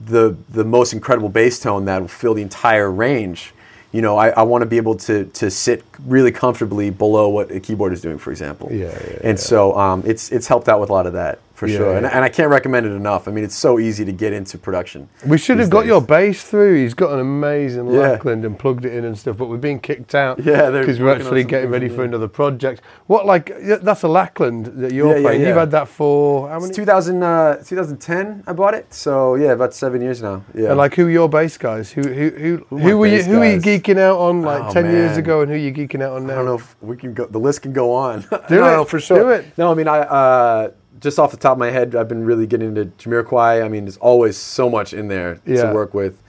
the 0.07 0.35
the 0.49 0.63
most 0.65 0.93
incredible 0.93 1.29
bass 1.29 1.59
tone 1.59 1.85
that 1.85 2.01
will 2.01 2.07
fill 2.07 2.33
the 2.33 2.41
entire 2.41 2.91
range. 2.91 3.53
You 3.93 4.01
know, 4.01 4.17
I, 4.17 4.29
I 4.29 4.41
want 4.43 4.61
to 4.63 4.65
be 4.65 4.77
able 4.77 4.95
to 5.07 5.25
to 5.25 5.49
sit 5.49 5.83
really 6.05 6.31
comfortably 6.31 6.89
below 6.89 7.29
what 7.29 7.51
a 7.51 7.59
keyboard 7.59 7.93
is 7.93 8.01
doing, 8.01 8.17
for 8.17 8.31
example. 8.31 8.69
Yeah, 8.71 8.87
yeah, 8.87 9.29
And 9.29 9.37
yeah. 9.37 9.43
so 9.51 9.77
um, 9.77 10.03
it's 10.05 10.31
it's 10.31 10.47
helped 10.47 10.67
out 10.67 10.79
with 10.81 10.89
a 10.89 10.93
lot 10.93 11.05
of 11.07 11.13
that 11.13 11.39
for 11.57 11.65
Yeah, 11.67 11.77
sure. 11.77 11.95
And, 11.97 12.03
yeah. 12.05 12.11
and 12.15 12.23
I 12.23 12.29
can't 12.29 12.51
recommend 12.51 12.85
it 12.85 12.91
enough. 12.91 13.27
I 13.27 13.31
mean, 13.31 13.43
it's 13.43 13.55
so 13.55 13.79
easy 13.79 14.05
to 14.05 14.11
get 14.11 14.31
into 14.31 14.59
production. 14.59 15.09
We 15.25 15.39
should 15.39 15.57
have 15.57 15.71
got 15.71 15.81
days. 15.81 15.87
your 15.87 16.01
bass 16.01 16.43
through. 16.43 16.75
He's 16.83 16.93
got 16.93 17.11
an 17.13 17.19
amazing 17.19 17.87
Yeah. 17.91 18.17
Lakland 18.19 18.45
and 18.45 18.59
plugged 18.59 18.85
it 18.85 18.93
in 18.93 19.03
and 19.05 19.17
stuff, 19.17 19.37
but 19.37 19.49
we're 19.49 19.57
being 19.57 19.79
kicked 19.79 20.13
out 20.13 20.37
Yeah, 20.45 20.69
because 20.69 20.99
we're 20.99 21.15
actually 21.15 21.43
getting 21.45 21.71
ready 21.71 21.89
for 21.89 22.03
another 22.03 22.27
project. 22.27 22.81
What 23.07 23.25
like 23.25 23.47
that's 23.81 24.03
a 24.03 24.07
Lakland 24.07 24.79
that 24.81 24.91
you're 24.91 25.19
playing? 25.19 25.41
You've 25.41 25.57
had 25.57 25.71
that 25.71 25.87
for 25.87 26.47
how 26.47 26.59
many? 26.59 26.67
It's 26.69 26.75
2000, 26.77 27.23
uh, 27.23 27.55
2010 27.63 28.43
I 28.45 28.53
bought 28.53 28.75
it. 28.75 28.93
So 28.93 29.33
yeah, 29.35 29.53
about 29.53 29.73
seven 29.73 29.99
years 30.01 30.21
now. 30.21 30.43
Yeah. 30.53 30.69
And 30.69 30.77
like 30.77 30.93
who 30.93 31.07
are 31.07 31.09
your 31.09 31.27
bass 31.27 31.57
guys? 31.57 31.91
Who 31.91 32.01
who 32.03 32.29
who 32.29 32.57
Who 32.69 32.77
who, 32.77 32.97
were 32.99 33.07
you 33.07 33.23
who 33.23 33.39
were 33.39 33.51
you 33.51 33.59
geeking 33.59 33.97
out 33.97 34.19
on 34.19 34.43
like 34.43 34.63
Oh, 34.65 34.71
ten 34.73 34.85
years 34.85 35.11
man. 35.11 35.19
ago 35.19 35.41
and 35.41 35.49
who 35.49 35.55
are 35.55 35.59
you 35.59 35.73
geeking 35.73 36.03
out 36.03 36.13
on 36.13 36.27
now? 36.27 36.33
I 36.33 36.35
don't 36.35 36.45
know 36.45 36.55
if 36.55 36.75
we 36.81 36.95
can 36.97 37.15
go. 37.15 37.25
The 37.25 37.39
list 37.39 37.63
can 37.63 37.73
go 37.73 37.93
on. 37.93 38.21
Do 38.21 38.27
no, 38.31 38.67
it. 38.67 38.71
no, 38.77 38.85
for 38.85 38.99
sure. 38.99 39.17
Do 39.19 39.29
it. 39.29 39.57
No, 39.57 39.71
I 39.71 39.73
mean, 39.73 39.87
I 39.87 39.99
uh, 39.99 40.71
just 40.99 41.19
off 41.19 41.31
the 41.31 41.37
top 41.37 41.53
of 41.53 41.57
my 41.59 41.69
head, 41.71 41.95
I've 41.95 42.07
been 42.07 42.25
really 42.25 42.47
getting 42.47 42.69
into 42.75 42.85
Jamiroquai. 42.97 43.63
I 43.63 43.67
mean, 43.69 43.85
there's 43.85 43.97
always 43.97 44.37
so 44.37 44.69
much 44.69 44.93
in 44.93 45.07
there 45.07 45.39
Yeah. 45.45 45.67
to 45.67 45.73
work 45.73 45.93
with. 45.93 46.19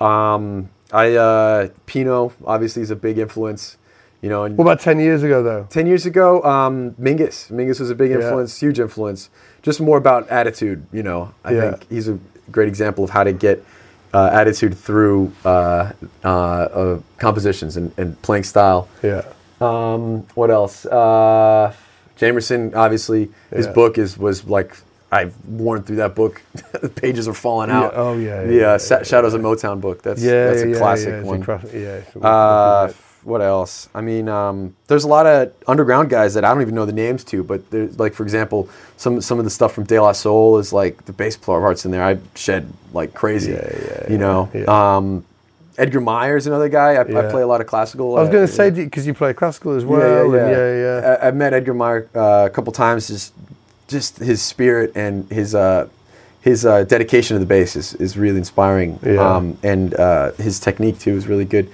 Um, 0.00 0.68
I 0.92 1.14
uh, 1.16 1.68
Pino 1.86 2.32
obviously 2.46 2.82
is 2.82 2.90
a 2.90 2.96
big 2.96 3.18
influence. 3.18 3.76
You 4.20 4.28
know, 4.28 4.42
and 4.44 4.58
What 4.58 4.64
about 4.64 4.80
ten 4.80 4.98
years 4.98 5.22
ago 5.22 5.42
though? 5.44 5.66
ten 5.70 5.86
years 5.86 6.04
ago, 6.04 6.42
um, 6.42 6.92
Mingus. 7.00 7.52
Mingus 7.52 7.78
was 7.78 7.90
a 7.90 7.94
big 7.94 8.10
Yeah. 8.10 8.16
influence, 8.16 8.58
huge 8.58 8.80
influence. 8.80 9.30
Just 9.62 9.80
more 9.80 9.96
about 9.96 10.28
attitude. 10.28 10.84
You 10.92 11.04
know, 11.04 11.30
I 11.44 11.52
Yeah. 11.52 11.60
think 11.60 11.86
he's 11.88 12.08
a 12.08 12.18
great 12.50 12.66
example 12.68 13.04
of 13.04 13.10
how 13.10 13.22
to 13.24 13.32
get 13.32 13.62
uh, 14.14 14.30
attitude 14.32 14.74
through 14.74 15.30
uh, 15.44 15.92
uh, 16.24 16.28
uh, 16.28 16.98
compositions 17.18 17.76
and, 17.76 17.92
and 17.98 18.20
playing 18.22 18.42
style. 18.42 18.88
Yeah. 19.02 19.22
Um, 19.60 20.26
what 20.34 20.50
else? 20.50 20.84
Uh, 22.18 22.24
Jamerson, 22.26 22.74
obviously, 22.74 23.30
his 23.50 23.66
Yeah. 23.66 23.72
book 23.72 23.98
is 23.98 24.18
was 24.18 24.44
like 24.46 24.76
I've 25.10 25.32
worn 25.46 25.82
through 25.84 25.96
that 25.96 26.14
book. 26.14 26.42
the 26.82 26.88
pages 26.90 27.28
are 27.28 27.32
falling 27.34 27.70
out. 27.70 27.92
oh, 27.96 28.18
yeah, 28.18 28.42
The 28.44 28.54
yeah, 28.54 28.60
uh, 28.66 28.70
yeah, 28.72 28.76
Sa- 28.76 28.96
yeah, 28.98 29.02
Shadows 29.04 29.32
of 29.34 29.40
Motown 29.40 29.80
book. 29.80 30.02
That's 30.02 30.20
Yeah, 30.22 30.48
that's 30.48 30.62
a 30.62 30.68
yeah, 30.68 30.76
classic 30.78 31.08
yeah, 31.08 31.22
one. 31.22 31.42
yeah. 31.72 32.28
Uh, 32.28 32.92
what 33.24 33.40
else? 33.42 33.88
I 33.94 34.00
mean, 34.02 34.28
um, 34.28 34.74
there's 34.86 35.04
a 35.04 35.08
lot 35.08 35.26
of 35.26 35.52
underground 35.66 36.08
guys 36.10 36.34
that 36.34 36.44
I 36.44 36.52
don't 36.52 36.62
even 36.62 36.74
know 36.74 36.84
the 36.86 36.92
names 36.92 37.24
to, 37.24 37.42
but 37.42 37.70
there's 37.70 37.98
like, 37.98 38.12
for 38.14 38.22
example, 38.22 38.68
some 38.96 39.20
some 39.20 39.38
of 39.38 39.44
the 39.44 39.50
stuff 39.50 39.72
from 39.72 39.84
De 39.84 39.98
La 39.98 40.12
Soul 40.12 40.58
is 40.58 40.72
like 40.72 41.04
the 41.06 41.12
bass 41.12 41.36
player 41.36 41.60
parts 41.60 41.84
in 41.86 41.90
there. 41.90 42.04
I 42.04 42.18
shed 42.34 42.70
like 42.92 43.14
crazy. 43.14 43.52
Yeah, 43.52 43.68
yeah, 43.86 44.12
You 44.12 44.18
know, 44.18 44.48
yeah. 44.54 44.64
Um, 44.96 45.24
Edgar 45.78 46.00
Meyer's 46.00 46.46
another 46.46 46.68
guy. 46.68 46.94
I, 46.94 47.00
I 47.00 47.30
play 47.30 47.42
a 47.42 47.46
lot 47.46 47.60
of 47.60 47.66
classical. 47.66 48.16
I 48.16 48.20
was 48.20 48.28
uh, 48.28 48.32
going 48.32 48.46
to 48.46 48.52
say 48.52 48.70
because 48.70 49.06
you 49.06 49.14
play 49.14 49.32
classical 49.32 49.72
as 49.72 49.84
well. 49.84 50.34
yeah, 50.34 50.50
yeah, 50.50 50.50
yeah, 50.50 51.00
yeah. 51.00 51.16
I, 51.22 51.28
I've 51.28 51.36
met 51.36 51.54
Edgar 51.54 51.74
Meyer 51.74 52.08
uh, 52.14 52.46
a 52.46 52.50
couple 52.50 52.72
times. 52.72 53.08
Just, 53.08 53.32
just 53.86 54.18
his 54.18 54.42
spirit 54.42 54.92
and 54.94 55.30
his 55.30 55.54
uh, 55.54 55.88
his 56.40 56.66
uh, 56.66 56.84
dedication 56.84 57.34
to 57.36 57.38
the 57.38 57.46
bass 57.46 57.76
is, 57.76 57.94
is 57.94 58.16
really 58.18 58.38
inspiring. 58.38 58.98
Yeah. 59.02 59.36
Um, 59.36 59.58
and 59.62 59.94
uh, 59.94 60.32
his 60.32 60.60
technique 60.60 60.98
too 60.98 61.16
is 61.16 61.26
really 61.26 61.44
good. 61.44 61.70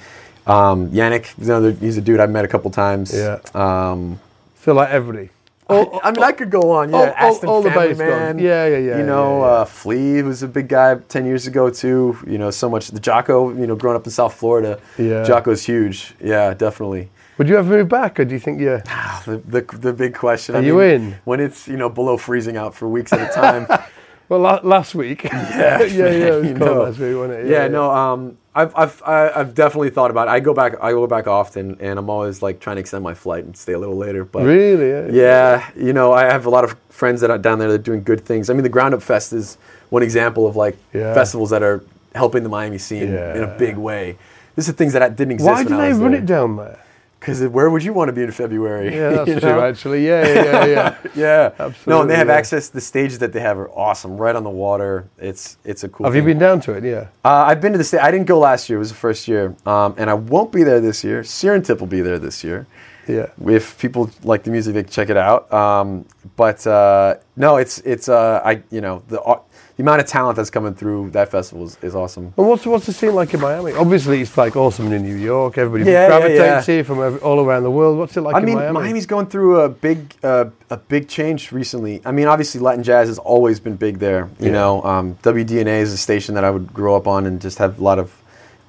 Um, 0.47 0.91
Yannick, 0.91 1.37
another, 1.39 1.73
he's 1.73 1.97
a 1.97 2.01
dude 2.03 2.21
I've 2.21 2.31
met 2.31 2.45
a 2.45 2.49
couple 2.49 2.71
times. 2.71 3.15
Yeah. 3.15 3.41
Um, 3.55 4.21
So 4.63 4.75
like 4.75 4.91
everybody. 4.91 5.31
I 5.69 6.11
mean, 6.13 6.23
I 6.23 6.33
could 6.33 6.51
go 6.51 6.71
on. 6.73 6.91
Yeah, 6.91 6.97
all- 6.97 7.03
all- 7.05 7.15
Aston 7.35 7.49
all 7.49 7.63
the 7.63 7.71
Family 7.71 7.95
Man. 7.95 8.39
Yeah, 8.39 8.67
yeah, 8.67 8.77
yeah, 8.79 8.99
You 8.99 9.03
know, 9.07 9.41
yeah, 9.41 9.47
yeah. 9.47 9.53
Uh, 9.61 9.65
Flea 9.65 10.23
was 10.23 10.43
a 10.43 10.49
big 10.49 10.69
guy 10.69 10.97
ten 11.09 11.25
years 11.25 11.47
ago 11.47 11.71
too. 11.71 12.17
You 12.27 12.39
know, 12.39 12.51
so 12.51 12.69
much. 12.69 12.89
The 12.89 13.01
Jaco, 13.01 13.59
you 13.59 13.67
know, 13.67 13.75
growing 13.77 13.97
up 13.97 14.05
in 14.05 14.11
South 14.11 14.35
Florida, 14.35 14.79
Yeah. 14.99 15.25
Jaco's 15.25 15.65
huge. 15.65 16.15
Yeah, 16.21 16.53
definitely. 16.55 17.09
Would 17.39 17.49
you 17.49 17.57
ever 17.59 17.69
move 17.69 17.89
back, 17.89 18.21
or 18.21 18.25
do 18.25 18.35
you 18.35 18.41
think 18.41 18.61
yeah? 18.61 18.83
The, 19.27 19.39
the, 19.39 19.61
the 19.79 19.93
big 19.93 20.15
question. 20.15 20.55
Are 20.55 20.59
I 20.59 20.61
you 20.63 20.77
mean, 20.79 20.91
in? 20.91 21.17
When 21.25 21.41
it's 21.41 21.67
you 21.67 21.77
know 21.77 21.89
below 21.89 22.17
freezing 22.19 22.57
out 22.57 22.75
for 22.75 22.87
weeks 22.89 23.13
at 23.13 23.31
a 23.31 23.33
time. 23.33 23.67
Well, 24.27 24.41
la- 24.41 24.61
last 24.63 24.95
week. 24.95 25.25
Yeah, 25.25 25.83
yeah, 25.83 25.87
yeah. 25.87 26.09
It 26.09 26.41
was 26.41 26.47
cold 26.49 26.59
know. 26.61 26.83
last 26.85 26.99
week, 26.99 27.15
wasn't 27.15 27.41
it? 27.41 27.47
yeah, 27.51 27.69
no. 27.69 27.91
Um, 27.91 28.39
I've 28.57 28.73
I've 28.77 29.03
I've 29.05 29.55
definitely 29.55 29.91
thought 29.91 30.11
about 30.13 30.29
it. 30.29 30.31
I 30.31 30.39
go 30.41 30.55
back. 30.55 30.75
I 30.81 30.93
go 30.93 31.07
back 31.07 31.27
often, 31.27 31.77
and 31.81 31.99
I'm 31.99 32.09
always 32.09 32.41
like 32.41 32.61
trying 32.61 32.77
to 32.77 32.81
extend 32.81 33.03
my 33.03 33.15
flight 33.15 33.45
and 33.45 33.57
stay 33.57 33.73
a 33.73 33.79
little 33.79 33.97
later. 33.97 34.25
But 34.25 34.45
Really? 34.45 34.91
Yeah. 34.91 35.09
yeah, 35.11 35.71
you 35.77 35.93
know, 35.93 36.13
I 36.13 36.25
have 36.25 36.47
a 36.47 36.51
lot 36.51 36.63
of 36.65 36.77
friends 36.89 37.21
that 37.23 37.31
are 37.31 37.39
down 37.39 37.59
there 37.59 37.69
that 37.69 37.75
are 37.75 37.79
doing 37.83 38.05
good 38.05 38.25
things. 38.25 38.51
I 38.51 38.53
mean, 38.53 38.63
the 38.63 38.69
Ground 38.69 38.95
Up 38.95 39.03
Fest 39.03 39.33
is 39.33 39.59
one 39.91 40.03
example 40.05 40.47
of 40.47 40.55
like 40.55 40.77
Yeah. 40.93 41.15
festivals 41.15 41.51
that 41.51 41.63
are 41.65 41.83
helping 42.15 42.45
the 42.45 42.49
Miami 42.49 42.79
scene 42.79 43.13
Yeah. 43.13 43.35
in 43.37 43.43
a 43.43 43.59
big 43.59 43.77
way. 43.77 44.17
This 44.55 44.69
is 44.69 44.75
things 44.75 44.93
that 44.93 45.17
didn't 45.17 45.33
exist. 45.33 45.51
Why 45.53 45.65
do 45.65 45.77
they 45.77 45.93
run 45.93 46.15
it 46.15 46.25
down 46.27 46.57
there? 46.57 46.79
Because 47.25 47.43
where 47.49 47.71
would 47.71 47.83
you 47.83 47.95
want 47.95 48.09
to 48.09 48.13
be 48.13 48.23
in 48.23 48.31
February? 48.33 48.95
Yeah, 48.95 49.11
that's 49.17 49.29
You 49.31 49.41
true. 49.41 49.61
Actually, 49.61 50.07
yeah, 50.07 50.27
yeah, 50.27 50.45
yeah. 50.45 50.67
yeah. 50.67 50.95
Yeah, 51.57 51.73
No, 51.87 52.03
and 52.03 52.11
they 52.11 52.17
have 52.17 52.29
yeah. 52.29 52.35
access. 52.35 52.69
The 52.69 52.81
stages 52.83 53.19
that 53.21 53.33
they 53.33 53.41
have 53.41 53.57
are 53.59 53.71
awesome, 53.71 54.19
right 54.19 54.37
on 54.37 54.45
the 54.45 54.51
water. 54.51 55.09
It's 55.19 55.57
it's 55.65 55.85
a 55.85 55.89
cool. 55.89 56.05
have 56.05 56.15
you 56.15 56.23
been 56.23 56.39
down 56.39 56.61
to 56.63 56.73
it? 56.73 56.85
Yeah. 56.85 57.07
Uh, 57.25 57.45
I've 57.49 57.61
been 57.63 57.73
to 57.73 57.79
the 57.79 57.85
state. 57.85 58.01
I 58.01 58.11
didn't 58.11 58.27
go 58.27 58.39
last 58.39 58.69
year. 58.69 58.77
It 58.77 58.85
was 58.87 58.91
the 58.91 58.99
first 59.09 59.27
year, 59.29 59.55
um, 59.65 59.95
and 59.97 60.11
I 60.11 60.15
won't 60.15 60.53
be 60.53 60.65
there 60.65 60.81
this 60.81 61.03
year. 61.05 61.23
Sirintip 61.23 61.81
will 61.81 61.87
be 61.99 62.03
there 62.03 62.19
this 62.19 62.45
year. 62.45 62.67
Yeah. 63.09 63.29
If 63.47 63.79
people 63.79 64.11
like 64.23 64.43
the 64.45 64.51
music, 64.51 64.75
they 64.75 64.83
can 64.83 64.93
check 64.93 65.09
it 65.11 65.17
out. 65.17 65.53
Um, 65.53 66.05
but 66.37 66.67
uh, 66.67 67.17
no, 67.37 67.57
it's 67.57 67.79
it's 67.81 68.09
uh, 68.09 68.43
I 68.45 68.63
you 68.71 68.81
know 68.81 69.03
the 69.09 69.21
au- 69.23 69.45
the 69.77 69.83
amount 69.83 70.01
of 70.01 70.07
talent 70.07 70.37
that's 70.37 70.51
coming 70.51 70.73
through 70.75 71.11
that 71.11 71.31
festival 71.31 71.65
is, 71.65 71.77
is 71.83 71.95
awesome. 71.97 72.33
And 72.37 72.47
what's 72.47 72.65
what's 72.65 72.87
the 72.87 72.93
scene 72.93 73.15
like 73.15 73.35
in 73.35 73.41
Miami? 73.41 73.73
Obviously, 73.73 74.21
it's 74.21 74.37
like 74.39 74.55
awesome 74.55 74.93
in 74.93 75.03
New 75.03 75.17
York. 75.17 75.59
Everybody 75.59 75.91
Yeah, 75.91 76.03
yeah, 76.03 76.07
gravitates 76.07 76.69
yeah. 76.69 76.75
here 76.75 76.85
from 76.85 77.01
every, 77.03 77.19
all 77.21 77.41
around 77.45 77.65
the 77.65 77.71
world. 77.73 77.99
What's 77.99 78.17
it 78.17 78.21
like 78.21 78.37
I 78.37 78.41
mean, 78.41 78.55
Miami? 78.55 78.73
Miami's 78.73 79.07
going 79.07 79.27
through 79.27 79.61
a 79.61 79.69
big 79.69 80.15
uh, 80.23 80.47
a 80.71 80.77
big 80.77 81.09
change 81.09 81.51
recently. 81.51 82.01
I 82.05 82.13
mean, 82.13 82.29
obviously 82.29 82.61
Latin 82.61 82.85
jazz 82.85 83.09
has 83.09 83.19
always 83.19 83.59
been 83.59 83.75
big 83.75 83.99
there. 83.99 84.31
You 84.39 84.47
Yeah. 84.47 84.53
know, 84.53 84.83
um, 84.85 85.19
WDNA 85.23 85.81
is 85.81 85.93
a 85.93 85.99
station 85.99 86.37
that 86.37 86.45
I 86.45 86.51
would 86.51 86.73
grow 86.73 86.95
up 86.95 87.09
on 87.09 87.27
and 87.27 87.41
just 87.41 87.59
have 87.59 87.81
a 87.81 87.83
lot 87.83 87.99
of, 87.99 88.13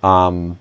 um, 0.04 0.58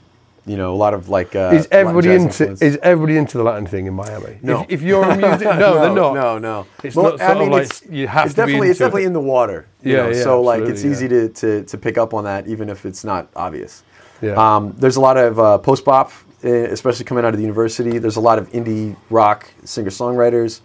you 0.47 0.57
know, 0.57 0.73
a 0.75 0.77
lot 0.77 0.95
of 0.95 1.09
like. 1.09 1.35
Uh, 1.35 1.51
is 1.55 1.69
everybody 1.71 2.11
into 2.11 2.25
influence. 2.27 2.63
is 2.63 2.77
everybody 2.83 3.17
into 3.17 3.39
the 3.39 3.45
Latin 3.45 3.67
thing 3.67 3.87
in 3.87 3.95
Miami? 3.95 4.39
No. 4.43 4.63
If, 4.63 4.71
if 4.71 4.83
you're 4.83 5.03
a 5.05 5.17
music, 5.17 5.43
no, 5.47 5.81
they're 5.81 5.95
not. 5.95 6.15
No, 6.15 6.39
no. 6.39 6.67
It's 6.83 6.95
Well, 6.97 7.17
not 7.17 7.21
sort 7.21 7.37
of 7.43 7.49
like 7.49 7.71
you 7.91 8.07
have 8.09 8.27
it's 8.27 8.35
to 8.35 8.43
be 8.43 8.47
definitely 8.47 8.69
it's 8.71 8.79
definitely 8.79 9.05
it. 9.05 9.07
in 9.09 9.13
the 9.15 9.21
water. 9.21 9.67
you 9.83 9.93
Yeah, 9.93 10.03
know, 10.03 10.09
yeah, 10.11 10.23
So 10.23 10.43
like 10.43 10.63
it's 10.63 10.85
absolutely, 10.85 10.91
easy 10.93 11.09
to, 11.09 11.29
to 11.31 11.65
to 11.65 11.79
pick 11.79 11.97
up 11.99 12.13
on 12.15 12.25
that 12.25 12.47
even 12.47 12.69
if 12.69 12.85
it's 12.85 13.05
not 13.05 13.29
obvious. 13.37 13.83
Yeah. 14.23 14.35
Um, 14.57 14.75
there's 14.79 14.97
a 14.97 15.01
lot 15.01 15.17
of 15.17 15.39
uh, 15.39 15.59
post 15.59 15.85
bop, 15.85 16.13
eh, 16.43 16.49
especially 16.49 17.05
coming 17.05 17.25
out 17.25 17.33
of 17.35 17.37
the 17.39 17.43
university. 17.43 17.99
There's 17.99 18.17
a 18.17 18.21
lot 18.21 18.39
of 18.39 18.51
indie 18.53 18.97
rock 19.11 19.47
singer 19.65 19.91
songwriters. 19.91 20.61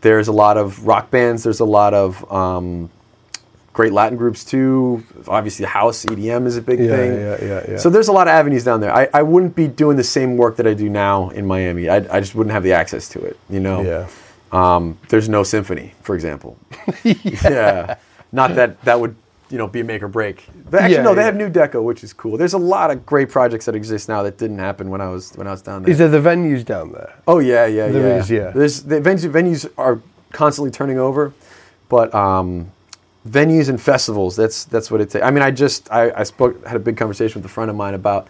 There's 0.00 0.28
a 0.28 0.32
lot 0.32 0.56
of 0.56 0.86
rock 0.86 1.10
bands. 1.10 1.42
There's 1.42 1.60
a 1.60 1.64
lot 1.64 1.92
of 1.94 2.30
um, 2.32 2.90
great 3.78 3.92
Latin 3.92 4.18
groups 4.18 4.44
too. 4.44 5.04
Obviously, 5.28 5.64
house 5.64 6.04
EDM 6.04 6.46
is 6.46 6.56
a 6.56 6.60
big 6.62 6.80
Yeah, 6.80 6.96
thing. 6.96 7.12
yeah, 7.14 7.36
yeah, 7.40 7.64
yeah. 7.70 7.76
So 7.78 7.88
there's 7.88 8.08
a 8.08 8.12
lot 8.12 8.26
of 8.26 8.32
avenues 8.32 8.64
down 8.64 8.80
there. 8.80 8.92
I, 8.92 9.08
I 9.14 9.22
wouldn't 9.22 9.54
be 9.54 9.68
doing 9.68 9.96
the 9.96 10.02
same 10.02 10.36
work 10.36 10.56
that 10.56 10.66
I 10.66 10.74
do 10.74 10.88
now 10.88 11.28
in 11.30 11.46
Miami. 11.46 11.88
I, 11.88 11.98
I 12.16 12.18
just 12.18 12.34
wouldn't 12.34 12.52
have 12.52 12.64
the 12.64 12.72
access 12.72 13.08
to 13.10 13.20
it. 13.22 13.38
You 13.48 13.60
know. 13.60 13.82
Yeah. 13.82 14.08
Um, 14.50 14.98
there's 15.10 15.28
no 15.28 15.44
symphony, 15.44 15.94
for 16.02 16.16
example. 16.16 16.58
yeah. 17.04 17.98
Not 18.32 18.56
that 18.56 18.82
that 18.82 18.98
would 18.98 19.14
you 19.48 19.58
know 19.58 19.68
be 19.68 19.78
a 19.78 19.84
make 19.84 20.02
or 20.02 20.08
break. 20.08 20.44
But 20.68 20.80
actually, 20.80 20.96
Yeah, 20.96 21.02
no, 21.02 21.14
they 21.14 21.22
have 21.22 21.36
Nu 21.36 21.48
Deco, 21.48 21.80
which 21.84 22.02
is 22.02 22.12
cool. 22.12 22.36
There's 22.36 22.54
a 22.54 22.58
lot 22.58 22.90
of 22.90 23.06
great 23.06 23.28
projects 23.28 23.66
that 23.66 23.76
exist 23.76 24.08
now 24.08 24.24
that 24.24 24.38
didn't 24.38 24.58
happen 24.58 24.90
when 24.90 25.00
I 25.00 25.08
was 25.08 25.32
when 25.36 25.46
I 25.46 25.52
was 25.52 25.62
down 25.62 25.82
there. 25.84 25.92
Is 25.92 25.98
there 25.98 26.08
the 26.08 26.18
venues 26.30 26.64
down 26.64 26.90
there? 26.90 27.14
oh 27.28 27.38
yeah, 27.38 27.66
yeah, 27.66 27.86
There 27.86 28.08
yeah. 28.08 28.18
is, 28.22 28.28
yeah. 28.28 28.50
There's 28.50 28.82
the 28.82 29.00
venues, 29.00 29.30
venues 29.30 29.70
are 29.78 30.00
constantly 30.32 30.72
turning 30.72 30.98
over, 30.98 31.32
but 31.88 32.12
um, 32.12 32.72
venues 33.26 33.68
and 33.68 33.80
festivals. 33.80 34.36
That's 34.36 34.64
that's 34.64 34.90
what 34.90 35.00
it 35.00 35.10
takes. 35.10 35.24
I 35.24 35.30
mean, 35.30 35.42
I 35.42 35.50
just 35.50 35.90
I, 35.90 36.10
I 36.10 36.22
spoke 36.24 36.64
had 36.66 36.76
a 36.76 36.80
big 36.80 36.96
conversation 36.96 37.40
with 37.40 37.50
a 37.50 37.52
friend 37.52 37.70
of 37.70 37.76
mine 37.76 37.94
about 37.94 38.28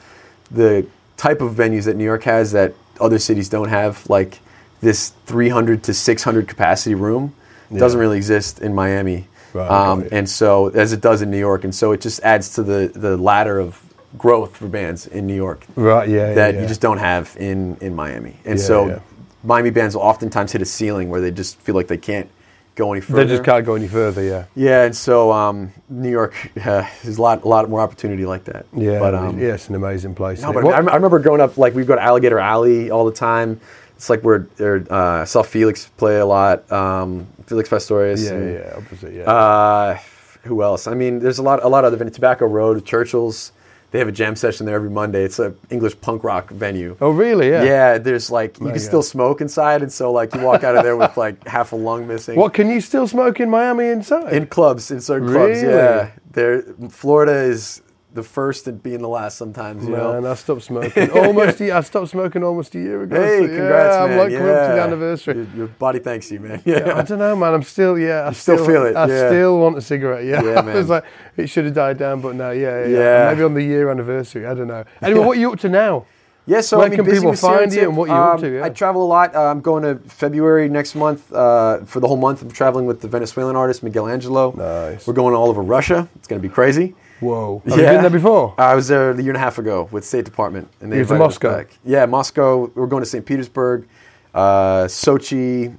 the 0.50 0.86
type 1.16 1.40
of 1.40 1.52
venues 1.52 1.84
that 1.84 1.96
New 1.96 2.04
York 2.04 2.22
has 2.24 2.52
that 2.52 2.74
other 3.00 3.18
cities 3.18 3.48
don't 3.48 3.68
have, 3.68 4.08
like 4.08 4.40
this 4.80 5.10
300 5.26 5.82
to 5.84 5.94
600 5.94 6.48
capacity 6.48 6.94
room. 6.94 7.34
Doesn't 7.70 8.00
really 8.00 8.16
exist 8.16 8.60
in 8.60 8.74
Miami. 8.74 9.28
Right, 9.52 9.70
um, 9.70 10.02
right. 10.02 10.12
and 10.12 10.28
so 10.28 10.68
as 10.68 10.92
it 10.92 11.02
does 11.02 11.20
in 11.20 11.30
New 11.30 11.38
York, 11.38 11.64
and 11.64 11.74
so 11.74 11.92
it 11.92 12.00
just 12.00 12.20
adds 12.22 12.54
to 12.54 12.62
the 12.62 12.90
the 12.94 13.16
ladder 13.16 13.58
of 13.58 13.82
growth 14.16 14.56
for 14.56 14.68
bands 14.68 15.06
in 15.06 15.26
New 15.26 15.34
York 15.34 15.66
Right. 15.76 16.08
Yeah. 16.08 16.32
that 16.32 16.54
yeah. 16.54 16.62
you 16.62 16.66
just 16.66 16.80
don't 16.80 16.98
have 16.98 17.36
in 17.38 17.76
in 17.80 17.94
Miami. 17.94 18.36
And 18.44 18.58
Yeah, 18.58 18.64
so 18.64 18.86
yeah. 18.88 18.98
Miami 19.44 19.70
bands 19.70 19.94
will 19.94 20.02
oftentimes 20.02 20.52
hit 20.52 20.62
a 20.62 20.64
ceiling 20.64 21.10
where 21.10 21.20
they 21.20 21.30
just 21.30 21.58
feel 21.60 21.74
like 21.74 21.88
they 21.88 21.98
can't 21.98 22.28
go 22.78 22.92
any 22.92 23.00
further. 23.00 23.24
They 23.24 23.30
just 23.30 23.44
can't 23.44 23.66
go 23.66 23.74
any 23.74 23.88
further. 23.88 24.22
Yeah. 24.22 24.44
Yeah, 24.54 24.84
and 24.84 24.96
so 24.96 25.32
um, 25.32 25.72
New 25.88 26.10
York 26.10 26.34
uh, 26.64 26.88
there's 27.02 27.18
a 27.18 27.22
lot 27.22 27.44
a 27.44 27.48
lot 27.48 27.68
more 27.68 27.80
opportunity 27.80 28.24
like 28.24 28.44
that. 28.44 28.66
Yeah. 28.74 29.00
but 29.00 29.14
um, 29.14 29.38
yeah, 29.38 29.54
it's 29.54 29.68
an 29.68 29.74
amazing 29.74 30.14
place. 30.14 30.40
no, 30.40 30.52
but? 30.52 30.64
I, 30.64 30.76
I 30.76 30.94
remember 30.94 31.18
growing 31.18 31.40
up 31.40 31.58
like 31.58 31.74
we'd 31.74 31.86
go 31.86 31.96
to 31.96 32.02
Alligator 32.02 32.38
Alley 32.38 32.90
all 32.90 33.04
the 33.04 33.12
time. 33.12 33.60
It's 33.96 34.08
like 34.08 34.22
where 34.22 34.46
uh, 34.60 35.22
I 35.22 35.24
saw 35.24 35.42
Felix 35.42 35.88
play 35.96 36.18
a 36.18 36.26
lot. 36.26 36.70
Um, 36.70 37.26
Felix 37.46 37.68
Pastorius. 37.68 38.24
yeah, 38.24 38.30
and, 38.30 38.54
yeah, 38.54 38.72
obviously, 38.76 39.18
yeah. 39.18 39.24
uh, 39.24 39.98
who 40.44 40.62
else? 40.62 40.86
I 40.86 40.94
mean, 40.94 41.18
there's 41.18 41.38
a 41.38 41.42
lot, 41.42 41.64
a 41.64 41.68
lot 41.68 41.84
of 41.84 41.92
other 41.92 42.04
venues. 42.04 42.14
Tobacco 42.14 42.46
Road, 42.46 42.84
Churchill's. 42.84 43.50
They 43.90 43.98
have 44.00 44.08
a 44.08 44.12
jam 44.12 44.36
session 44.36 44.66
there 44.66 44.74
every 44.76 44.90
Monday. 44.90 45.22
It's 45.24 45.38
an 45.38 45.56
English 45.70 45.98
punk 46.02 46.22
rock 46.22 46.50
venue. 46.50 46.96
oh, 47.00 47.10
really? 47.10 47.48
Yeah. 47.48 47.62
Yeah, 47.62 47.98
there's 47.98 48.30
like 48.30 48.58
you 48.60 48.68
Oh, 48.68 48.70
can 48.72 48.80
still 48.80 49.02
smoke 49.02 49.40
inside, 49.40 49.80
and 49.82 49.90
so 49.90 50.12
like 50.12 50.34
you 50.34 50.40
walk 50.42 50.62
out 50.62 50.76
of 50.76 50.82
there 50.84 50.96
with 50.96 51.16
like 51.16 51.46
half 51.56 51.72
a 51.72 51.76
lung 51.76 52.06
missing. 52.06 52.36
What 52.36 52.52
can 52.52 52.68
you 52.68 52.80
still 52.82 53.08
smoke 53.08 53.40
in 53.40 53.48
Miami 53.48 53.86
inside? 53.88 54.32
In 54.32 54.46
clubs, 54.46 54.90
in 54.90 55.00
certain 55.00 55.28
clubs, 55.28 55.62
yeah. 55.62 56.10
There, 56.32 56.62
Florida 56.90 57.32
is 57.32 57.80
the 58.14 58.22
first 58.22 58.66
and 58.66 58.82
being 58.82 59.00
the 59.00 59.08
last 59.08 59.36
sometimes. 59.36 59.84
You 59.84 59.90
Man, 59.90 60.00
know. 60.00 60.12
And 60.12 60.26
I 60.26 60.34
stopped 60.34 60.62
smoking 60.62 61.10
almost. 61.10 61.60
A, 61.60 61.70
I 61.72 61.80
stopped 61.82 62.08
smoking 62.08 62.42
almost 62.42 62.74
a 62.74 62.78
year 62.78 63.02
ago. 63.02 63.20
Hey, 63.20 63.40
so, 63.40 63.46
congrats, 63.46 63.94
yeah, 63.94 64.06
man! 64.06 64.10
I'm 64.10 64.18
like 64.18 64.32
up 64.32 64.68
to 64.68 64.74
the 64.74 64.82
anniversary. 64.82 65.34
Your, 65.36 65.46
your 65.56 65.66
body 65.66 65.98
thanks 65.98 66.30
you, 66.30 66.40
man. 66.40 66.62
I 66.64 66.70
Yeah. 66.70 66.96
I 66.98 67.02
don't 67.02 67.18
know, 67.18 67.36
man. 67.36 67.54
I'm 67.54 67.62
still, 67.62 67.98
yeah. 67.98 68.26
I 68.26 68.32
still 68.32 68.64
feel 68.64 68.86
it, 68.86 68.96
I 68.96 69.06
yeah. 69.06 69.28
still 69.28 69.58
want 69.58 69.76
a 69.76 69.82
cigarette. 69.82 70.24
Yeah, 70.24 70.42
Yeah, 70.42 70.60
man. 70.62 70.86
like, 70.86 71.04
it 71.36 71.48
should 71.48 71.66
have 71.66 71.74
died 71.74 71.98
down, 71.98 72.20
but 72.20 72.34
no, 72.34 72.50
yeah, 72.50 72.86
yeah. 72.86 72.98
Yeah. 72.98 73.30
Maybe 73.30 73.42
on 73.44 73.54
the 73.54 73.62
year 73.62 73.90
anniversary. 73.90 74.46
I 74.46 74.54
don't 74.54 74.68
know. 74.68 74.84
Anyway, 75.02 75.24
what 75.24 75.36
are 75.36 75.40
you 75.40 75.52
up 75.52 75.60
to 75.60 75.68
now? 75.68 76.06
Yeah, 76.46 76.62
so 76.62 76.78
Where 76.78 76.86
I 76.86 76.88
mean, 76.88 76.96
can 76.96 77.04
busy 77.04 77.18
people 77.18 77.34
find 77.34 77.70
you 77.70 77.82
and 77.82 77.94
what 77.94 78.08
you're 78.08 78.16
up 78.16 78.36
Um, 78.36 78.40
to, 78.40 78.54
yeah. 78.56 78.64
I 78.64 78.70
travel 78.70 79.02
a 79.02 79.04
lot. 79.06 79.34
Uh, 79.34 79.42
I'm 79.42 79.60
going 79.60 79.82
to 79.82 79.96
February 80.08 80.70
next 80.70 80.94
month 80.94 81.30
uh, 81.30 81.80
for 81.84 82.00
the 82.00 82.08
whole 82.08 82.16
month. 82.16 82.40
I'm 82.40 82.50
traveling 82.50 82.86
with 82.86 83.02
the 83.02 83.08
Venezuelan 83.08 83.54
artist 83.54 83.82
Miguel 83.82 84.08
Angelo. 84.08 84.54
Nice. 84.56 85.06
We're 85.06 85.12
going 85.12 85.34
all 85.34 85.50
over 85.50 85.60
Russia. 85.60 86.08
It's 86.16 86.26
going 86.26 86.40
to 86.40 86.48
be 86.48 86.52
crazy. 86.52 86.94
Whoa. 87.20 87.62
Have 87.66 87.76
you 87.78 87.82
been 87.84 88.00
there 88.02 88.10
before? 88.10 88.54
I 88.58 88.74
was 88.74 88.88
there 88.88 89.10
a 89.10 89.16
year 89.20 89.30
and 89.30 89.36
a 89.36 89.40
half 89.40 89.58
ago 89.58 89.88
with 89.90 90.04
State 90.04 90.24
Department, 90.24 90.68
and 90.80 90.92
they 90.92 90.96
You 90.98 91.02
were 91.02 91.08
to 91.08 91.18
Moscow? 91.18 91.56
back. 91.56 91.76
Yeah, 91.84 92.06
Moscow. 92.06 92.70
We're 92.74 92.86
going 92.86 93.02
to 93.02 93.08
St. 93.08 93.24
Petersburg, 93.26 93.86
uh, 94.34 94.84
Sochi, 94.84 95.74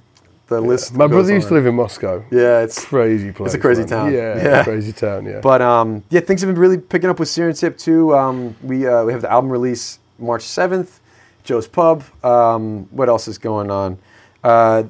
the 0.47 0.60
list. 0.60 0.93
My 0.95 1.08
brother 1.08 1.34
used 1.34 1.47
to 1.49 1.54
live 1.54 1.65
in 1.65 1.75
Moscow. 1.75 2.23
Yeah, 2.32 2.62
it's 2.62 2.84
Crazy 2.86 3.32
place. 3.32 3.47
It's 3.47 3.56
a 3.56 3.60
crazy 3.60 3.82
man. 3.82 3.89
town. 3.89 4.13
Yeah, 4.13 4.36
Yeah. 4.43 4.63
crazy 4.63 4.91
town. 4.91 5.25
Yeah. 5.25 5.39
But 5.41 5.62
um, 5.62 6.04
yeah, 6.10 6.21
things 6.21 6.41
have 6.41 6.49
been 6.54 6.60
really 6.60 6.78
picking 6.78 7.10
up 7.10 7.19
with 7.19 7.30
Sirintip 7.30 7.78
too. 7.78 8.15
Um, 8.15 8.56
we 8.63 8.88
uh, 8.88 9.04
we 9.06 9.12
have 9.13 9.21
the 9.21 9.32
album 9.32 9.52
release 9.52 9.99
March 10.17 10.41
seventh, 10.41 10.99
Joe's 11.43 11.67
Pub. 11.67 12.04
Um, 12.23 12.88
what 12.91 13.08
else 13.10 13.28
is 13.28 13.38
going 13.38 13.69
on? 13.71 13.97
Uh, 14.43 14.84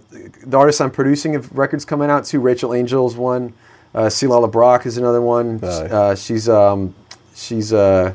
the 0.46 0.58
artists 0.58 0.80
I'm 0.80 0.92
producing 0.92 1.34
have 1.34 1.52
records 1.52 1.84
coming 1.86 2.10
out 2.10 2.24
too. 2.26 2.40
Rachel 2.40 2.74
Angel's 2.74 3.16
one. 3.18 3.54
Uh, 3.94 4.02
Cilala 4.08 4.52
Brock 4.52 4.86
is 4.86 4.98
another 4.98 5.22
one. 5.22 5.58
Nice. 5.60 5.92
Uh, 5.92 6.16
she's 6.16 6.48
um, 6.48 6.94
she's 7.36 7.74
uh, 7.74 8.14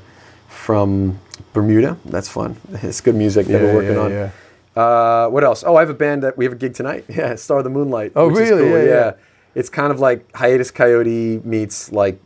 from 0.49 1.19
Bermuda. 1.53 1.97
That's 2.05 2.29
fun. 2.29 2.57
It's 2.83 3.01
good 3.01 3.15
music 3.17 3.47
that 3.47 3.53
yeah, 3.61 3.63
we're 3.63 3.75
working 3.75 3.95
yeah, 3.97 4.01
on. 4.01 4.11
yeah. 4.11 4.31
Uh, 4.77 5.29
what 5.29 5.45
else? 5.45 5.63
Oh, 5.67 5.77
I 5.77 5.81
have 5.81 5.91
a 5.91 5.95
band 5.95 6.23
that 6.23 6.37
we 6.37 6.45
have 6.45 6.53
a 6.53 6.57
gig 6.57 6.75
tonight. 6.75 7.05
Yeah, 7.09 7.35
Star 7.37 7.59
of 7.59 7.65
the 7.65 7.71
Moonlight. 7.71 8.13
Oh, 8.17 8.29
which 8.29 8.43
is 8.43 8.51
really? 8.51 8.63
cool. 8.71 8.79
Yeah, 8.79 8.85
yeah. 8.85 9.13
It's 9.55 9.69
kind 9.71 9.93
of 9.93 10.01
like 10.01 10.31
Hiatus 10.35 10.73
Kaiyote 10.73 11.45
meets 11.45 11.93
like 11.93 12.21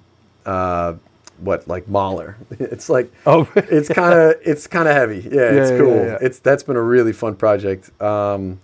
uh, 0.46 0.94
what 1.40 1.66
like 1.68 1.88
Mahler. 1.88 2.36
It's 2.58 2.88
like 2.88 3.12
Oh, 3.26 3.48
it's 3.54 3.88
kind 3.88 4.12
of 4.18 4.34
it's 4.44 4.66
kind 4.66 4.88
of 4.88 4.94
heavy. 4.94 5.20
Yeah, 5.20 5.40
it's 5.52 5.70
Yeah, 5.70 5.76
yeah, 5.76 5.78
cool. 5.82 5.96
yeah. 5.96 6.18
It's 6.20 6.38
that's 6.38 6.62
been 6.62 6.76
a 6.76 6.82
really 6.82 7.12
fun 7.12 7.34
project. 7.36 7.90
Um, 8.00 8.60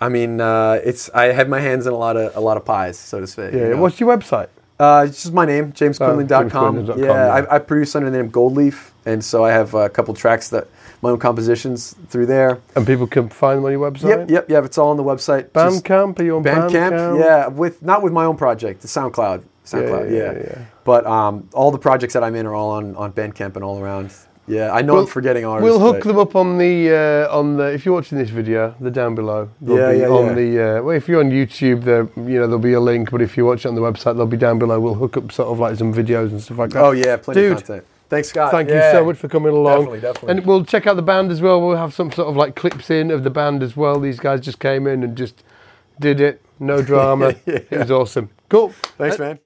I 0.00 0.08
mean, 0.08 0.40
uh, 0.40 0.80
it's 0.84 1.10
I 1.14 1.26
have 1.26 1.48
my 1.48 1.60
hands 1.60 1.86
in 1.86 1.92
a 1.92 1.96
lot 1.96 2.16
of 2.16 2.36
a 2.36 2.40
lot 2.40 2.56
of 2.56 2.64
pies, 2.64 2.98
so 2.98 3.20
to 3.20 3.26
speak. 3.26 3.52
yeah. 3.52 3.60
you 3.60 3.70
know? 3.70 3.80
What's 3.82 3.98
your 4.00 4.16
website? 4.16 4.48
Uh, 4.78 5.06
it's 5.08 5.22
just 5.22 5.32
my 5.32 5.46
name, 5.46 5.72
jamesquinlan.com. 5.72 6.50
jamesquinlan.com, 6.50 6.98
yeah, 6.98 7.06
yeah. 7.06 7.34
I, 7.34 7.56
I 7.56 7.58
produce 7.58 7.96
under 7.96 8.10
the 8.10 8.22
name 8.22 8.30
Goldleaf, 8.30 8.90
and 9.06 9.24
so 9.24 9.42
I 9.42 9.50
have 9.50 9.72
a 9.72 9.88
couple 9.88 10.12
tracks 10.12 10.50
that 10.50 10.68
my 11.02 11.10
own 11.10 11.18
compositions 11.18 11.94
through 12.08 12.26
there. 12.26 12.60
And 12.74 12.86
people 12.86 13.06
can 13.06 13.28
find 13.28 13.58
them 13.58 13.64
on 13.64 13.72
your 13.72 13.90
website. 13.90 14.08
Yep, 14.08 14.30
yep, 14.30 14.50
yep. 14.50 14.64
It's 14.64 14.76
all 14.76 14.90
on 14.90 14.96
the 14.96 15.02
website. 15.02 15.50
Bandcamp. 15.50 16.18
Are 16.18 16.24
you 16.24 16.36
on 16.36 16.44
Bandcamp, 16.44 16.70
Bandcamp? 16.70 17.20
yeah, 17.20 17.46
with 17.46 17.82
not 17.82 18.02
with 18.02 18.12
my 18.12 18.24
own 18.24 18.36
project, 18.36 18.82
the 18.82 18.88
SoundCloud, 18.88 19.42
SoundCloud, 19.64 20.10
yeah, 20.10 20.16
yeah, 20.16 20.32
yeah, 20.32 20.42
yeah. 20.42 20.64
But 20.84 21.06
um, 21.06 21.48
all 21.52 21.70
the 21.70 21.78
projects 21.78 22.14
that 22.14 22.22
I'm 22.22 22.34
in 22.34 22.46
are 22.46 22.54
all 22.54 22.70
on, 22.70 22.94
on 22.96 23.12
Bandcamp 23.12 23.56
and 23.56 23.64
all 23.64 23.80
around. 23.80 24.12
Yeah, 24.48 24.72
I 24.72 24.82
know 24.82 24.98
I'm 24.98 25.06
forgetting 25.06 25.44
artists. 25.44 25.64
We'll 25.64 25.80
hook 25.92 26.04
them 26.04 26.18
up 26.18 26.36
on 26.36 26.58
the 26.58 27.26
uh, 27.28 27.36
on 27.36 27.56
the. 27.56 27.72
If 27.72 27.84
you're 27.84 27.94
watching 27.94 28.16
this 28.18 28.30
video, 28.30 28.74
they're 28.80 28.90
down 28.90 29.14
below. 29.14 29.50
They'll 29.60 29.76
Yeah, 29.76 29.92
be 29.92 29.98
yeah, 29.98 30.06
on 30.08 30.26
yeah. 30.26 30.34
the. 30.34 30.78
Uh, 30.78 30.82
well, 30.82 30.96
if 30.96 31.08
you're 31.08 31.20
on 31.20 31.30
YouTube, 31.30 31.82
there 31.84 32.08
you 32.16 32.38
know 32.38 32.46
there'll 32.46 32.58
be 32.58 32.74
a 32.74 32.80
link. 32.80 33.10
But 33.10 33.22
if 33.22 33.36
you 33.36 33.44
watch 33.44 33.64
it 33.64 33.68
on 33.68 33.74
the 33.74 33.80
website, 33.80 34.16
they'll 34.16 34.26
be 34.26 34.36
down 34.36 34.58
below. 34.58 34.78
We'll 34.78 34.94
hook 34.94 35.16
up 35.16 35.32
sort 35.32 35.48
of 35.48 35.58
like 35.58 35.76
some 35.76 35.92
videos 35.92 36.30
and 36.30 36.40
stuff 36.40 36.58
like 36.58 36.70
that. 36.70 36.84
Oh 36.84 36.92
yeah, 36.92 37.16
plenty 37.16 37.40
Dude, 37.40 37.52
of 37.52 37.58
content. 37.64 37.86
Thanks, 38.08 38.28
Scott. 38.28 38.52
Thank 38.52 38.68
Yeah. 38.68 38.92
you 38.92 38.98
so 38.98 39.04
much 39.04 39.16
for 39.16 39.26
coming 39.28 39.52
along. 39.52 39.78
Definitely, 39.80 40.00
definitely. 40.00 40.30
And 40.38 40.46
we'll 40.46 40.64
check 40.64 40.86
out 40.86 40.94
the 40.94 41.02
band 41.02 41.32
as 41.32 41.42
well. 41.42 41.60
We'll 41.60 41.76
have 41.76 41.92
some 41.92 42.12
sort 42.12 42.28
of 42.28 42.36
like 42.36 42.54
clips 42.54 42.88
in 42.88 43.10
of 43.10 43.24
the 43.24 43.30
band 43.30 43.64
as 43.64 43.76
well. 43.76 43.98
These 43.98 44.20
guys 44.20 44.40
just 44.42 44.60
came 44.60 44.86
in 44.86 45.02
and 45.02 45.16
just 45.16 45.42
did 45.98 46.20
it. 46.20 46.40
No 46.60 46.82
drama. 46.90 47.34
Yeah. 47.46 47.58
It 47.68 47.78
was 47.78 47.90
awesome. 47.90 48.30
Cool. 48.48 48.68
Thanks, 48.96 49.18
man. 49.18 49.40